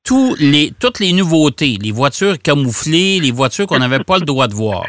tous 0.04 0.36
les, 0.40 0.74
toutes 0.78 1.00
les 1.00 1.14
nouveautés, 1.14 1.78
les 1.82 1.92
voitures 1.92 2.38
camouflées, 2.38 3.22
les 3.22 3.32
voitures 3.32 3.66
qu'on 3.66 3.80
n'avait 3.80 4.04
pas 4.04 4.18
le 4.18 4.26
droit 4.26 4.50
de 4.50 4.56
voir. 4.56 4.86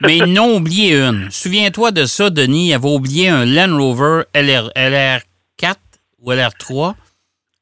Mais 0.00 0.18
ils 0.18 0.32
n'ont 0.32 0.56
oublié 0.56 0.96
une. 0.96 1.30
Souviens-toi 1.30 1.92
de 1.92 2.06
ça, 2.06 2.30
Denis, 2.30 2.68
il 2.68 2.74
avait 2.74 2.88
oublié 2.88 3.28
un 3.28 3.44
Land 3.44 3.76
Rover 3.76 4.22
LR, 4.34 4.70
LR4 4.74 5.76
ou 6.20 6.32
LR3 6.32 6.94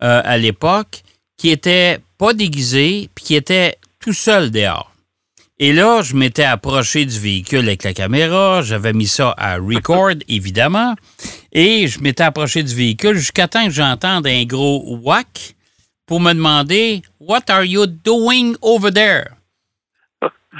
euh, 0.03 0.23
à 0.25 0.39
l'époque, 0.39 1.03
qui 1.37 1.51
était 1.51 1.99
pas 2.17 2.33
déguisé, 2.33 3.11
puis 3.15 3.25
qui 3.27 3.35
était 3.35 3.77
tout 4.01 4.15
seul 4.15 4.51
dehors. 4.51 4.92
Et 5.59 5.73
là, 5.73 6.03
je 6.03 6.15
m'étais 6.15 6.45
approché 6.45 7.05
du 7.05 7.19
véhicule 7.19 7.67
avec 7.67 7.85
la 7.85 7.93
caméra, 7.93 8.63
j'avais 8.63 8.93
mis 8.93 9.07
ça 9.07 9.35
à 9.37 9.57
record, 9.59 10.13
évidemment, 10.29 10.95
et 11.53 11.87
je 11.87 12.01
m'étais 12.01 12.25
approché 12.25 12.63
du 12.63 12.75
véhicule 12.75 13.17
jusqu'à 13.17 13.49
temps 13.49 13.67
que 13.67 13.73
j'entende 13.73 14.27
un 14.27 14.45
gros 14.45 14.99
whack 15.03 15.55
pour 16.07 16.21
me 16.21 16.33
demander 16.33 17.03
What 17.21 17.45
are 17.49 17.65
you 17.65 17.87
doing 17.87 18.57
over 18.61 18.91
there? 18.91 19.37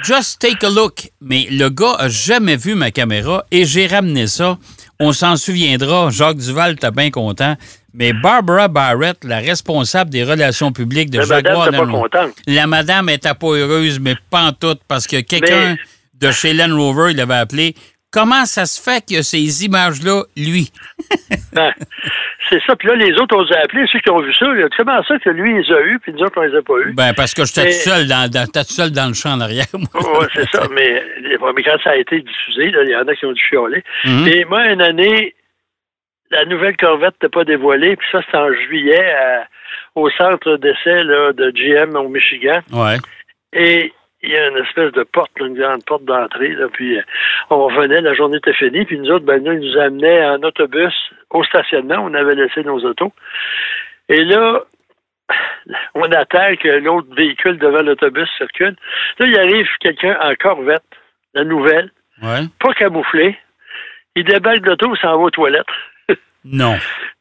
Just 0.01 0.39
take 0.39 0.65
a 0.65 0.69
look. 0.69 1.11
Mais 1.21 1.47
le 1.51 1.69
gars 1.69 1.95
a 1.99 2.09
jamais 2.09 2.57
vu 2.57 2.73
ma 2.73 2.89
caméra 2.89 3.45
et 3.51 3.63
j'ai 3.63 3.85
ramené 3.87 4.27
ça. 4.27 4.57
On 4.99 5.13
s'en 5.13 5.35
souviendra. 5.35 6.09
Jacques 6.09 6.37
Duval 6.37 6.73
était 6.73 6.91
bien 6.91 7.11
content. 7.11 7.55
Mais 7.93 8.11
Barbara 8.13 8.67
Barrett, 8.67 9.23
la 9.23 9.37
responsable 9.39 10.09
des 10.09 10.23
relations 10.23 10.71
publiques 10.71 11.09
de 11.11 11.19
la 11.19 11.25
Jaguar 11.25 11.65
madame 11.71 11.91
pas 11.91 11.91
contente. 11.99 12.31
la 12.47 12.65
madame 12.67 13.09
était 13.09 13.33
pas 13.33 13.47
heureuse, 13.47 13.99
mais 13.99 14.15
pas 14.31 14.41
en 14.45 14.51
tout, 14.51 14.75
parce 14.87 15.05
que 15.07 15.21
quelqu'un 15.21 15.75
de 16.19 16.31
chez 16.31 16.53
Land 16.53 16.75
Rover, 16.75 17.11
il 17.11 17.21
avait 17.21 17.35
appelé. 17.35 17.75
Comment 18.11 18.45
ça 18.45 18.65
se 18.67 18.79
fait 18.81 19.03
qu'il 19.03 19.17
y 19.17 19.19
a 19.19 19.23
ces 19.23 19.65
images-là, 19.65 20.23
lui? 20.37 20.71
Ben, 21.53 21.71
c'est 22.49 22.59
ça. 22.65 22.75
Puis 22.75 22.87
là, 22.87 22.95
les 22.95 23.13
autres, 23.13 23.35
on 23.37 23.43
les 23.43 23.53
a 23.55 23.59
appelés, 23.63 23.85
ceux 23.91 23.99
qui 23.99 24.09
ont 24.09 24.19
vu 24.21 24.33
ça. 24.33 24.45
là, 24.47 24.67
Comment 24.75 25.03
ça 25.03 25.19
que 25.19 25.29
lui, 25.29 25.51
il 25.51 25.57
les 25.67 25.71
a 25.71 25.81
eus, 25.81 25.99
puis 26.01 26.11
nous 26.13 26.21
autres, 26.21 26.33
on 26.37 26.41
les 26.41 26.55
a 26.57 26.61
pas 26.63 26.73
eus? 26.79 26.93
Ben, 26.93 27.13
parce 27.13 27.33
que 27.35 27.45
j'étais 27.45 27.65
Mais- 27.65 27.69
tout 27.73 27.89
seul 27.89 28.07
dans, 28.07 28.27
dans- 28.29 28.45
j'étais 28.45 28.63
tout 28.63 28.73
seul 28.73 28.89
dans 28.91 29.07
le 29.07 29.13
champ 29.13 29.33
en 29.33 29.41
arrière, 29.41 29.67
moi. 29.73 29.87
Oui, 29.93 30.25
c'est 30.33 30.49
ça. 30.51 30.67
Mais, 30.73 31.03
mais 31.55 31.63
quand 31.63 31.77
ça 31.83 31.91
a 31.91 31.95
été 31.95 32.21
diffusé, 32.21 32.73
il 32.73 32.89
y 32.89 32.95
en 32.95 33.07
a 33.07 33.15
qui 33.15 33.25
ont 33.27 33.33
dû 33.33 33.41
chialer. 33.49 33.83
Mhm. 34.05 34.27
Et 34.27 34.45
moi, 34.45 34.65
une 34.65 34.81
année, 34.81 35.35
la 36.33 36.45
nouvelle 36.45 36.75
Corvette 36.77 37.13
n'était 37.15 37.29
pas 37.29 37.43
dévoilée, 37.43 37.95
puis 37.95 38.07
ça, 38.11 38.21
c'était 38.25 38.37
en 38.37 38.51
juillet 38.53 39.11
à- 39.13 39.47
au 39.95 40.09
centre 40.11 40.57
d'essai 40.57 41.03
de 41.03 41.51
GM 41.51 41.95
au 41.95 42.09
Michigan. 42.09 42.61
Ouais. 42.71 42.97
Et 43.53 43.93
il 44.21 44.29
y 44.31 44.37
a 44.37 44.47
une 44.49 44.57
espèce 44.57 44.91
de 44.93 45.03
porte, 45.03 45.31
une 45.39 45.53
grande 45.57 45.83
porte 45.85 46.05
d'entrée. 46.05 46.49
Là, 46.49 46.67
puis 46.71 46.97
euh, 46.97 47.01
on 47.49 47.65
revenait, 47.67 48.01
la 48.01 48.13
journée 48.13 48.37
était 48.37 48.53
finie, 48.53 48.85
puis 48.85 48.97
nous 48.97 49.11
autres, 49.11 49.25
ben, 49.25 49.43
nous, 49.43 49.51
ils 49.53 49.69
nous 49.71 49.77
amenaient 49.79 50.25
en 50.25 50.41
autobus 50.43 50.93
au 51.29 51.43
stationnement. 51.43 51.97
On 51.99 52.13
avait 52.13 52.35
laissé 52.35 52.63
nos 52.63 52.79
autos. 52.85 53.11
Et 54.09 54.23
là, 54.23 54.61
on 55.95 56.11
attend 56.11 56.55
que 56.55 56.67
l'autre 56.79 57.07
véhicule 57.15 57.57
devant 57.57 57.81
l'autobus 57.81 58.29
circule. 58.37 58.75
Là, 59.19 59.25
il 59.25 59.37
arrive 59.37 59.67
quelqu'un 59.79 60.17
en 60.21 60.33
Corvette, 60.35 60.83
la 61.33 61.43
nouvelle, 61.43 61.91
Ouais. 62.21 62.41
pas 62.59 62.73
camouflé. 62.73 63.37
Il 64.15 64.23
débarque 64.25 64.59
de 64.61 64.69
l'auto, 64.69 64.93
il 64.93 64.99
s'en 64.99 65.13
va 65.17 65.23
aux 65.23 65.29
toilettes. 65.31 65.65
Non. 66.45 66.75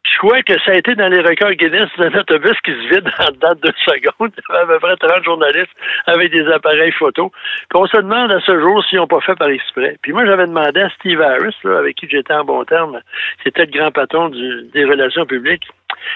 Je 0.05 0.19
crois 0.19 0.43
que 0.43 0.53
ça 0.65 0.73
a 0.73 0.75
été 0.75 0.95
dans 0.95 1.09
les 1.09 1.21
records 1.21 1.53
Guinness 1.53 1.89
d'un 1.99 2.13
autobus 2.19 2.57
qui 2.65 2.73
se 2.73 2.95
vide 2.95 3.09
en 3.19 3.31
dedans 3.33 3.55
de 3.61 3.73
secondes. 3.85 4.33
Il 4.37 4.55
y 4.55 4.57
avait 4.57 4.75
à 4.75 4.79
peu 4.79 4.81
près 4.81 4.97
30 4.97 5.25
journalistes 5.25 5.73
avec 6.07 6.33
des 6.33 6.47
appareils 6.49 6.93
photo. 6.93 7.33
Puis 7.71 7.81
on 7.81 7.87
se 7.87 7.97
demande 7.97 8.31
à 8.31 8.41
ce 8.41 8.61
jour 8.61 8.85
s'ils 8.85 8.99
n'ont 8.99 9.07
pas 9.07 9.21
fait 9.21 9.37
par 9.37 9.49
exprès. 9.49 9.97
Puis 10.03 10.13
moi, 10.13 10.27
j'avais 10.27 10.47
demandé 10.47 10.81
à 10.81 10.91
Steve 10.91 11.21
Harris, 11.21 11.57
avec 11.65 11.97
qui 11.97 12.09
j'étais 12.09 12.35
en 12.35 12.45
bon 12.45 12.65
terme, 12.65 13.01
qui 13.43 13.49
était 13.49 13.67
le 13.67 13.73
grand 13.73 13.91
patron 13.91 14.29
des 14.29 14.85
relations 14.85 15.25
publiques. 15.25 15.67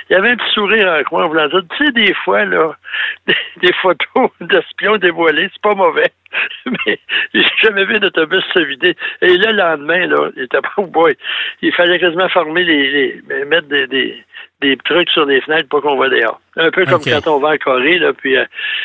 Il 0.09 0.15
y 0.15 0.17
avait 0.17 0.31
un 0.31 0.37
petit 0.37 0.53
sourire 0.53 0.89
en 0.89 1.03
coin 1.05 1.25
en 1.25 1.29
voulant 1.29 1.49
dire, 1.49 1.63
tu 1.77 1.85
sais, 1.85 1.93
des 1.93 2.15
fois, 2.25 2.45
là, 2.45 2.77
des, 3.27 3.35
des 3.63 3.73
photos 3.75 4.31
d'espions 4.41 4.97
dévoilés, 4.97 5.49
c'est 5.53 5.63
pas 5.63 5.75
mauvais. 5.75 6.13
Mais 6.67 6.99
j'ai 7.35 7.45
jamais 7.63 7.85
vu 7.85 7.99
d'autobus 8.01 8.43
se 8.55 8.61
vider. 8.61 8.97
Et 9.23 9.37
là, 9.39 9.53
le 9.53 9.59
lendemain, 9.59 10.07
là, 10.07 10.31
il 10.37 10.45
était 10.45 10.61
pas, 10.61 10.83
boy, 10.83 11.17
il 11.63 11.73
fallait 11.73 11.99
quasiment 11.99 12.29
former 12.29 12.65
les, 12.65 13.23
les 13.29 13.45
mettre 13.45 13.69
des, 13.69 13.87
des, 13.87 14.25
des 14.61 14.77
trucs 14.79 15.11
sur 15.11 15.27
les 15.27 15.41
fenêtres 15.43 15.69
pour 15.69 15.83
qu'on 15.83 15.97
voit 15.97 16.09
dehors. 16.09 16.41
Un 16.57 16.71
peu 16.71 16.85
comme 16.87 17.03
quand 17.03 17.27
on 17.27 17.39
va 17.39 17.51
en 17.51 17.57
Corée, 17.59 17.99
là, 17.99 18.13
puis 18.13 18.37
euh, 18.37 18.45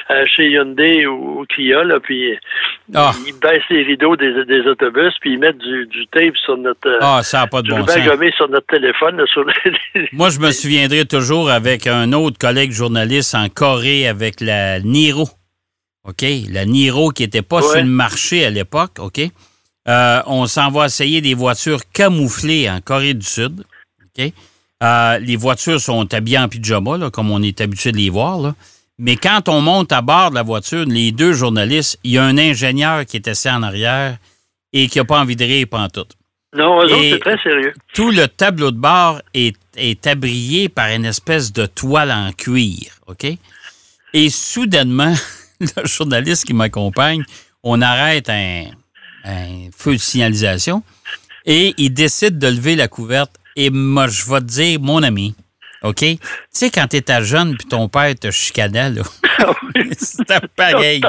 euh, 0.09 0.25
chez 0.27 0.49
Hyundai 0.49 1.05
ou, 1.07 1.41
ou 1.41 1.45
Kia, 1.45 1.83
là, 1.83 1.99
puis 1.99 2.37
Ah. 2.93 3.13
ils 3.25 3.33
baissent 3.33 3.61
les 3.69 3.83
rideaux 3.83 4.15
des, 4.17 4.43
des 4.45 4.61
autobus, 4.67 5.13
puis 5.21 5.33
ils 5.33 5.39
mettent 5.39 5.57
du, 5.59 5.85
du 5.87 6.05
tape 6.07 6.35
sur 6.43 6.57
notre... 6.57 6.87
euh, 6.87 6.97
Ah, 7.01 7.21
ça 7.23 7.39
n'a 7.39 7.47
pas 7.47 7.61
de 7.61 7.69
bon 7.69 7.85
sens. 7.85 7.95
sur 8.35 8.49
notre 8.49 8.67
téléphone, 8.67 9.17
là, 9.17 9.23
sur 9.31 9.43
les- 9.45 10.09
Moi, 10.11 10.29
je 10.29 10.39
me 10.39 10.51
souviendrai 10.51 11.05
toujours 11.05 11.49
avec 11.49 11.87
un 11.87 12.11
autre 12.13 12.37
collègue 12.37 12.71
journaliste 12.71 13.33
en 13.35 13.47
Corée 13.49 14.07
avec 14.07 14.41
la 14.41 14.79
Niro. 14.81 15.29
OK? 16.03 16.25
La 16.49 16.65
Niro 16.65 17.11
qui 17.11 17.23
n'était 17.23 17.41
pas 17.43 17.57
Ouais. 17.61 17.67
sur 17.69 17.75
le 17.77 17.83
marché 17.85 18.45
à 18.45 18.49
l'époque. 18.49 18.97
OK? 18.99 19.21
Euh, 19.87 20.21
on 20.27 20.45
s'en 20.47 20.69
va 20.69 20.85
essayer 20.87 21.21
des 21.21 21.33
voitures 21.33 21.81
camouflées 21.93 22.69
en 22.69 22.81
Corée 22.81 23.13
du 23.13 23.25
Sud. 23.25 23.63
OK? 24.17 24.31
Euh, 24.83 25.19
les 25.19 25.35
voitures 25.35 25.79
sont 25.79 26.11
habillées 26.13 26.39
en 26.39 26.49
pyjama, 26.49 26.97
là, 26.97 27.09
comme 27.11 27.31
on 27.31 27.41
est 27.41 27.61
habitué 27.61 27.91
de 27.91 27.97
les 27.97 28.09
voir. 28.09 28.39
là. 28.39 28.55
Mais 29.03 29.15
quand 29.15 29.49
on 29.49 29.61
monte 29.61 29.91
à 29.91 30.03
bord 30.03 30.29
de 30.29 30.35
la 30.35 30.43
voiture, 30.43 30.85
les 30.85 31.11
deux 31.11 31.33
journalistes, 31.33 31.97
il 32.03 32.11
y 32.11 32.17
a 32.19 32.23
un 32.23 32.37
ingénieur 32.37 33.03
qui 33.03 33.17
est 33.17 33.27
assis 33.27 33.49
en 33.49 33.63
arrière 33.63 34.17
et 34.73 34.87
qui 34.87 34.99
n'a 34.99 35.05
pas 35.05 35.19
envie 35.19 35.35
de 35.35 35.43
rire 35.43 35.65
pantoute 35.67 36.15
Non, 36.55 36.83
eux 36.83 36.87
c'est 36.87 37.19
très 37.19 37.37
sérieux. 37.39 37.73
tout 37.95 38.11
le 38.11 38.27
tableau 38.27 38.69
de 38.69 38.77
bord 38.77 39.19
est, 39.33 39.57
est 39.75 40.05
abrié 40.05 40.69
par 40.69 40.89
une 40.89 41.05
espèce 41.05 41.51
de 41.51 41.65
toile 41.65 42.11
en 42.11 42.31
cuir, 42.31 42.91
OK? 43.07 43.25
Et 44.13 44.29
soudainement, 44.29 45.15
le 45.59 45.85
journaliste 45.85 46.45
qui 46.45 46.53
m'accompagne, 46.53 47.23
on 47.63 47.81
arrête 47.81 48.29
un, 48.29 48.65
un 49.25 49.69
feu 49.75 49.93
de 49.93 49.97
signalisation 49.97 50.83
et 51.47 51.73
il 51.79 51.91
décide 51.91 52.37
de 52.37 52.47
lever 52.47 52.75
la 52.75 52.87
couverte. 52.87 53.31
Et 53.55 53.71
moi, 53.71 54.07
je 54.07 54.29
vais 54.29 54.41
te 54.41 54.45
dire, 54.45 54.79
mon 54.79 55.01
ami, 55.01 55.33
OK? 55.83 55.95
Tu 55.99 56.17
sais, 56.51 56.69
quand 56.69 56.87
t'étais 56.87 57.23
jeune 57.23 57.55
puis 57.57 57.67
ton 57.67 57.87
père 57.89 58.13
te 58.15 58.29
chicanait, 58.31 58.89
là, 58.91 59.01
Ah 59.39 59.51
oui. 59.75 59.89
c'était 59.97 60.39
pareil. 60.55 61.01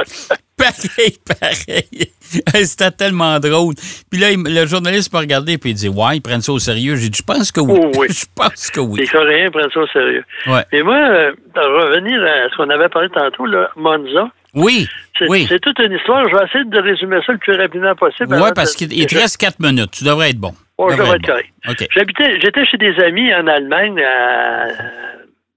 Pareil, 0.56 1.16
pareil. 1.40 2.12
C'était 2.64 2.90
tellement 2.92 3.38
drôle. 3.40 3.74
Puis 4.10 4.20
là, 4.20 4.28
le 4.34 4.66
journaliste 4.66 5.12
m'a 5.12 5.18
regardé 5.20 5.54
et 5.54 5.58
il 5.62 5.74
dit 5.74 5.88
Ouais, 5.88 6.16
ils 6.16 6.20
prennent 6.22 6.40
ça 6.40 6.52
au 6.52 6.58
sérieux. 6.58 6.94
J'ai 6.96 7.08
dit 7.10 7.18
Je 7.18 7.22
pense 7.24 7.50
que 7.52 7.60
oui. 7.60 7.78
Oh 7.82 7.90
oui. 7.98 8.06
Je 8.10 8.24
pense 8.34 8.70
que 8.70 8.80
Les 8.80 8.86
oui. 8.86 9.06
Coréens 9.08 9.50
prennent 9.50 9.70
ça 9.74 9.80
au 9.80 9.86
sérieux. 9.88 10.24
Ouais. 10.46 10.64
Et 10.72 10.82
moi, 10.82 10.94
euh, 10.96 11.32
pour 11.52 11.62
revenir 11.64 12.22
à 12.22 12.48
ce 12.50 12.56
qu'on 12.56 12.70
avait 12.70 12.88
parlé 12.88 13.08
tantôt, 13.10 13.44
là, 13.46 13.70
Monza, 13.76 14.30
Oui, 14.54 14.86
c'est 15.18 15.28
oui. 15.28 15.46
c'est 15.48 15.60
toute 15.60 15.78
une 15.80 15.92
histoire. 15.92 16.26
Je 16.30 16.36
vais 16.36 16.44
essayer 16.46 16.64
de 16.64 16.78
résumer 16.80 17.18
ça 17.26 17.32
le 17.32 17.38
plus 17.38 17.56
rapidement 17.56 17.94
possible. 17.96 18.32
Avant 18.34 18.52
parce 18.52 18.74
qu'il 18.74 18.92
il 18.92 19.06
te 19.06 19.16
reste 19.16 19.36
quatre 19.38 19.58
minutes. 19.60 19.90
Tu 19.90 20.04
devrais 20.04 20.30
être 20.30 20.38
bon. 20.38 20.54
Je 20.90 20.96
être 21.14 21.26
correct. 21.26 21.48
OK. 21.68 21.86
J'habitais, 21.90 22.40
j'étais 22.40 22.64
chez 22.66 22.76
des 22.78 22.98
amis 23.00 23.32
en 23.34 23.46
Allemagne, 23.46 24.00
à 24.02 24.66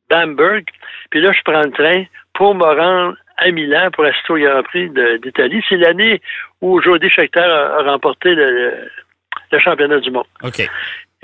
Bamberg, 0.10 0.66
puis 1.10 1.22
là, 1.22 1.32
je 1.32 1.42
prends 1.44 1.62
le 1.64 1.72
train 1.72 2.04
pour 2.34 2.54
me 2.56 2.64
rendre 2.64 3.16
à 3.38 3.50
Milan 3.52 3.90
pour 3.92 4.06
assister 4.06 4.34
au 4.34 4.38
Grand 4.38 4.64
Prix 4.64 4.90
d'Italie. 5.24 5.64
C'est 5.68 5.78
l'année 5.78 6.22
où 6.62 6.80
Jody 6.82 7.10
Scheckter 7.10 7.40
a, 7.40 7.78
a 7.80 7.84
remporté 7.84 8.34
le, 8.36 8.52
le- 8.52 8.92
le 9.52 9.60
championnat 9.60 10.00
du 10.00 10.12
monde. 10.12 10.26
OK. 10.44 10.68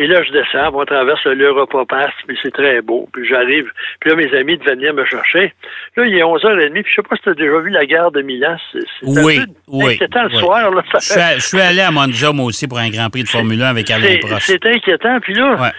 Et 0.01 0.08
là, 0.08 0.24
je 0.24 0.31
descends, 0.31 0.72
on 0.74 0.84
traverse 0.84 1.24
l'Europa 1.25 1.84
Pass, 1.88 2.12
puis 2.27 2.36
c'est 2.41 2.51
très 2.53 2.81
beau. 2.81 3.08
Puis 3.13 3.27
j'arrive, 3.27 3.70
puis 4.00 4.10
là, 4.10 4.15
mes 4.15 4.34
amis 4.36 4.58
devaient 4.58 4.74
venir 4.74 4.96
me 4.96 5.05
chercher. 5.05 5.53
Là, 5.96 6.05
il 6.08 6.17
est 6.17 6.24
11h30, 6.24 6.72
puis 6.74 6.84
je 6.89 6.96
sais 6.96 7.08
pas 7.08 7.15
si 7.17 7.22
tu 7.22 7.29
as 7.29 7.34
déjà 7.36 7.60
vu 7.60 7.70
la 7.70 7.86
gare 7.86 8.12
de 8.12 8.22
Milan. 8.24 8.58
C'est, 8.72 8.79
Oui, 9.03 9.38
un 9.39 9.46
peu 9.46 9.51
oui, 9.67 9.93
inquiétant 9.93 10.24
le 10.24 10.29
soir. 10.39 10.72
Là, 10.72 10.81
ça 10.91 10.98
Je 11.00 11.05
suis, 11.12 11.20
à- 11.20 11.36
je 11.36 11.41
suis 11.46 11.62
allé 11.62 11.81
à 11.81 11.91
Monza, 11.91 12.31
moi 12.31 12.46
aussi, 12.46 12.67
pour 12.67 12.79
un 12.79 12.89
Grand 12.89 13.10
Prix 13.12 13.24
de 13.24 13.29
Formule 13.29 13.62
1 13.62 13.65
avec 13.67 13.91
Alain 13.91 14.17
Prost. 14.22 14.39
c'est 14.48 14.65
inquiétant. 14.65 15.20
Puis 15.22 15.36
là, 15.36 15.55
Ouais. 15.62 15.70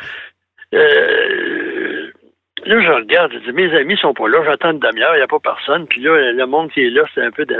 euh, 0.74 1.71
là, 2.64 2.80
je 2.80 2.90
regarde, 2.90 3.32
je 3.32 3.38
dis, 3.38 3.52
mes 3.52 3.74
amis 3.76 3.96
sont 3.96 4.14
pas 4.14 4.28
là, 4.28 4.42
j'attends 4.44 4.72
une 4.72 4.78
demi-heure, 4.78 5.14
il 5.14 5.18
n'y 5.18 5.22
a 5.22 5.28
pas 5.28 5.40
personne. 5.40 5.86
Puis 5.86 6.00
là, 6.00 6.32
le 6.32 6.46
monde 6.46 6.70
qui 6.70 6.86
est 6.86 6.90
là, 6.90 7.02
c'est 7.14 7.22
un 7.22 7.30
peu 7.30 7.44
de... 7.44 7.56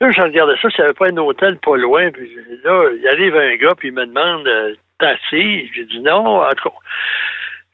Là, 0.00 0.10
je 0.10 0.20
regardais 0.20 0.56
ça, 0.60 0.68
n'y 0.68 0.84
avait 0.84 0.94
pas 0.94 1.08
un 1.08 1.16
hôtel 1.16 1.58
pas 1.58 1.76
loin. 1.76 2.10
Puis 2.10 2.30
là, 2.64 2.90
il 2.98 3.08
arrive 3.08 3.36
un 3.36 3.56
gars, 3.56 3.74
puis 3.76 3.88
il 3.88 3.94
me 3.94 4.06
demande, 4.06 4.46
euh, 4.46 4.74
t'as 4.98 5.14
assis? 5.14 5.70
J'ai 5.74 5.84
dit 5.84 6.00
non, 6.00 6.42
en 6.42 6.50
tout 6.50 6.70
cas. 6.70 6.76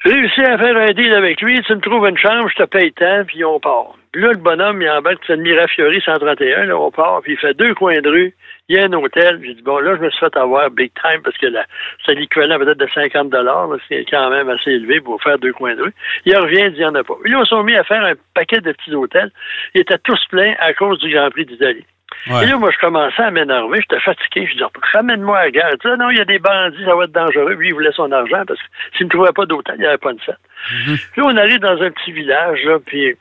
J'ai 0.04 0.14
réussi 0.14 0.40
à 0.40 0.58
faire 0.58 0.76
un 0.76 0.92
deal 0.92 1.12
avec 1.14 1.40
lui, 1.42 1.62
tu 1.62 1.74
me 1.76 1.80
trouves 1.80 2.08
une 2.08 2.18
chambre, 2.18 2.48
je 2.48 2.60
te 2.60 2.68
paye 2.68 2.92
tant, 2.92 3.24
puis 3.24 3.44
on 3.44 3.60
part. 3.60 3.94
Puis 4.10 4.20
là, 4.20 4.32
le 4.32 4.38
bonhomme, 4.38 4.82
il 4.82 4.90
embarque, 4.90 5.22
c'est 5.28 5.36
le 5.36 5.42
Mirafiori 5.42 6.00
131, 6.00 6.64
là, 6.64 6.76
on 6.76 6.90
part, 6.90 7.20
puis 7.22 7.34
il 7.34 7.38
fait 7.38 7.54
deux 7.54 7.72
coins 7.74 8.00
de 8.00 8.10
rue, 8.10 8.34
il 8.68 8.76
y 8.76 8.80
a 8.80 8.86
un 8.86 8.92
hôtel. 8.94 9.40
J'ai 9.44 9.54
dit, 9.54 9.62
bon, 9.62 9.78
là, 9.78 9.94
je 9.94 10.00
me 10.02 10.10
suis 10.10 10.18
fait 10.18 10.36
avoir 10.36 10.70
big 10.70 10.90
time, 11.00 11.22
parce 11.22 11.38
que 11.38 11.46
là, 11.46 11.64
c'est 12.04 12.14
l'équivalent 12.14 12.58
peut-être 12.58 12.78
de 12.78 12.88
50 12.92 13.30
dollars, 13.30 13.68
c'est 13.88 14.04
quand 14.10 14.28
même 14.28 14.48
assez 14.48 14.72
élevé 14.72 15.00
pour 15.00 15.22
faire 15.22 15.38
deux 15.38 15.52
coins 15.52 15.76
de 15.76 15.82
rue. 15.82 15.94
Il 16.26 16.36
revient, 16.36 16.64
il 16.64 16.70
dit, 16.72 16.78
il 16.78 16.80
n'y 16.80 16.84
en 16.86 16.94
a 16.96 17.04
pas. 17.04 17.14
Puis 17.22 17.30
là, 17.30 17.38
on 17.38 17.44
s'est 17.44 17.62
mis 17.62 17.76
à 17.76 17.84
faire 17.84 18.02
un 18.02 18.14
paquet 18.34 18.60
de 18.60 18.72
petits 18.72 18.94
hôtels. 18.94 19.30
Ils 19.74 19.82
étaient 19.82 19.98
tous 19.98 20.20
pleins 20.30 20.54
à 20.58 20.74
cause 20.74 20.98
du 20.98 21.10
Grand 21.12 21.30
Prix 21.30 21.46
d'Italie. 21.46 21.86
Ouais. 22.28 22.44
Et 22.44 22.46
là, 22.46 22.56
moi, 22.56 22.70
je 22.70 22.78
commençais 22.78 23.22
à 23.22 23.30
m'énerver. 23.30 23.80
J'étais 23.80 24.00
fatigué. 24.00 24.46
Je 24.46 24.56
dis, 24.56 24.62
ramène-moi 24.92 25.38
à 25.38 25.44
la 25.44 25.50
gare. 25.50 25.70
Tu 25.80 25.88
sais, 25.88 25.96
non, 25.96 26.10
il 26.10 26.18
y 26.18 26.20
a 26.20 26.24
des 26.24 26.38
bandits, 26.38 26.84
ça 26.84 26.94
va 26.94 27.04
être 27.04 27.12
dangereux. 27.12 27.54
Lui, 27.54 27.68
il 27.68 27.74
voulait 27.74 27.92
son 27.92 28.10
argent 28.12 28.44
parce 28.46 28.60
que 28.60 28.66
s'il 28.96 29.06
ne 29.06 29.10
trouvait 29.10 29.32
pas 29.32 29.46
d'hôtel, 29.46 29.74
il 29.78 29.80
n'y 29.80 29.86
avait 29.86 29.98
pas 29.98 30.12
de. 30.12 30.18
Mhm. 30.18 30.96
Puis 30.96 31.20
là, 31.20 31.24
on 31.26 31.36
arrive 31.36 31.58
dans 31.58 31.82
un 31.82 31.90
petit 31.90 32.12
village, 32.12 32.62
là, 32.64 32.78
puis 32.84 33.16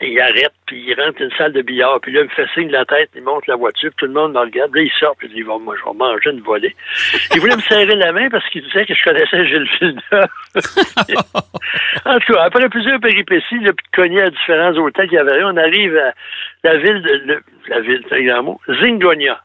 il 0.00 0.20
arrête, 0.20 0.52
puis 0.66 0.82
il 0.86 0.94
rentre 0.94 1.20
une 1.20 1.32
salle 1.32 1.52
de 1.52 1.62
billard, 1.62 2.00
puis 2.00 2.12
là, 2.12 2.20
il 2.20 2.24
me 2.24 2.30
fait 2.30 2.46
signe 2.54 2.68
de 2.68 2.72
la 2.72 2.84
tête, 2.84 3.10
il 3.14 3.22
monte 3.22 3.46
la 3.46 3.56
voiture, 3.56 3.90
puis 3.90 4.06
tout 4.06 4.06
le 4.06 4.18
monde 4.18 4.32
me 4.32 4.38
regarde. 4.38 4.74
Là, 4.74 4.82
il 4.82 4.90
sort, 4.98 5.16
puis 5.16 5.28
il 5.28 5.34
dit, 5.34 5.42
moi, 5.42 5.74
je 5.78 5.84
vais 5.84 5.96
manger 5.96 6.30
une 6.30 6.40
volée. 6.40 6.74
Il 7.34 7.40
voulait 7.40 7.56
me 7.56 7.62
serrer 7.62 7.96
la 7.96 8.12
main 8.12 8.30
parce 8.30 8.48
qu'il 8.50 8.62
disait 8.62 8.86
que 8.86 8.94
je 8.94 9.04
connaissais 9.04 9.46
Gilles 9.46 9.68
Villeneuve. 9.80 10.28
en 12.04 12.18
tout 12.18 12.32
cas, 12.32 12.42
après 12.44 12.68
plusieurs 12.68 13.00
péripéties, 13.00 13.60
là, 13.60 13.72
puis 13.72 13.86
de 13.90 13.96
cogner 13.96 14.22
à 14.22 14.30
différents 14.30 14.74
hôtels 14.74 15.08
qu'il 15.08 15.16
y 15.16 15.20
avait, 15.20 15.42
on 15.44 15.56
arrive 15.56 15.96
à 15.96 16.14
la 16.64 16.76
ville 16.78 17.02
de, 17.02 17.42
la 17.68 17.80
ville, 17.80 18.04
c'est 18.08 18.16
un 18.16 18.24
grand 18.24 18.42
mot, 18.42 18.60
Zingonia. 18.68 19.42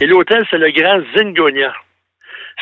Et 0.00 0.06
l'hôtel, 0.06 0.46
c'est 0.50 0.58
le 0.58 0.70
Grand 0.70 1.02
Zingonia. 1.14 1.74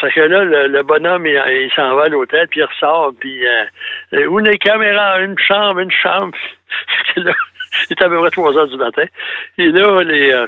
Fait 0.04 0.20
que 0.20 0.20
là, 0.20 0.44
le, 0.44 0.82
bonhomme, 0.82 1.26
il, 1.26 1.70
s'en 1.74 1.94
va 1.94 2.04
à 2.04 2.08
l'hôtel, 2.08 2.46
puis 2.48 2.60
il 2.60 2.64
ressort, 2.64 3.12
puis 3.18 3.46
euh, 3.46 4.26
où 4.26 4.38
les 4.38 4.58
caméras? 4.58 5.20
Une 5.20 5.38
chambre, 5.38 5.80
une 5.80 5.90
chambre. 5.90 6.36
là, 7.16 7.32
il 7.88 7.92
est 7.92 8.02
à 8.02 8.08
peu 8.08 8.18
près 8.20 8.30
3 8.30 8.58
heures 8.58 8.68
du 8.68 8.76
matin. 8.76 9.04
Et 9.58 9.68
là, 9.68 10.02
les... 10.02 10.32
Euh, 10.32 10.46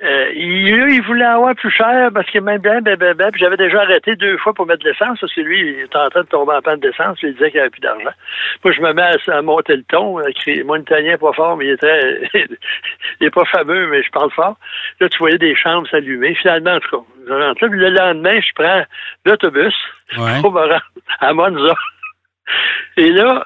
euh, 0.00 0.30
il, 0.32 0.68
il, 0.68 1.02
voulait 1.02 1.24
avoir 1.24 1.56
plus 1.56 1.72
cher 1.72 2.10
parce 2.14 2.30
que 2.30 2.38
même 2.38 2.60
bien, 2.60 2.80
ben, 2.80 2.94
ben, 2.94 3.14
ben, 3.14 3.32
puis 3.32 3.40
j'avais 3.40 3.56
déjà 3.56 3.80
arrêté 3.80 4.14
deux 4.14 4.38
fois 4.38 4.54
pour 4.54 4.64
mettre 4.64 4.84
de 4.84 4.90
l'essence 4.90 5.18
parce 5.20 5.34
que 5.34 5.40
lui, 5.40 5.58
il 5.60 5.80
était 5.80 5.96
en 5.96 6.08
train 6.08 6.20
de 6.20 6.28
tomber 6.28 6.52
en 6.52 6.62
panne 6.62 6.78
d'essence, 6.78 7.18
il 7.20 7.32
disait 7.32 7.50
qu'il 7.50 7.58
avait 7.58 7.70
plus 7.70 7.80
d'argent. 7.80 8.10
Moi, 8.62 8.72
je 8.72 8.80
me 8.80 8.92
mets 8.92 9.16
à, 9.26 9.42
monter 9.42 9.74
le 9.74 9.82
ton. 9.82 10.12
Moi, 10.12 10.78
pas 11.20 11.32
fort, 11.32 11.56
mais 11.56 11.66
il 11.66 11.70
est 11.72 11.76
très. 11.78 12.30
il 13.20 13.26
est 13.26 13.34
pas 13.34 13.44
fameux, 13.46 13.88
mais 13.88 14.04
je 14.04 14.10
parle 14.10 14.30
fort. 14.30 14.56
Là, 15.00 15.08
tu 15.08 15.18
voyais 15.18 15.38
des 15.38 15.56
chambres 15.56 15.88
s'allumer. 15.88 16.36
Finalement, 16.36 16.74
en 16.74 16.80
tout 16.80 16.96
cas, 16.96 17.04
je 17.26 17.32
rentre 17.32 17.64
là. 17.64 17.68
Puis 17.68 17.80
le 17.80 17.90
lendemain, 17.90 18.40
je 18.40 18.52
prends 18.54 18.82
l'autobus 19.24 19.74
pour 20.42 20.52
me 20.52 20.60
rendre 20.60 20.80
à 21.18 21.32
Monza. 21.32 21.74
Et 22.96 23.10
là, 23.10 23.44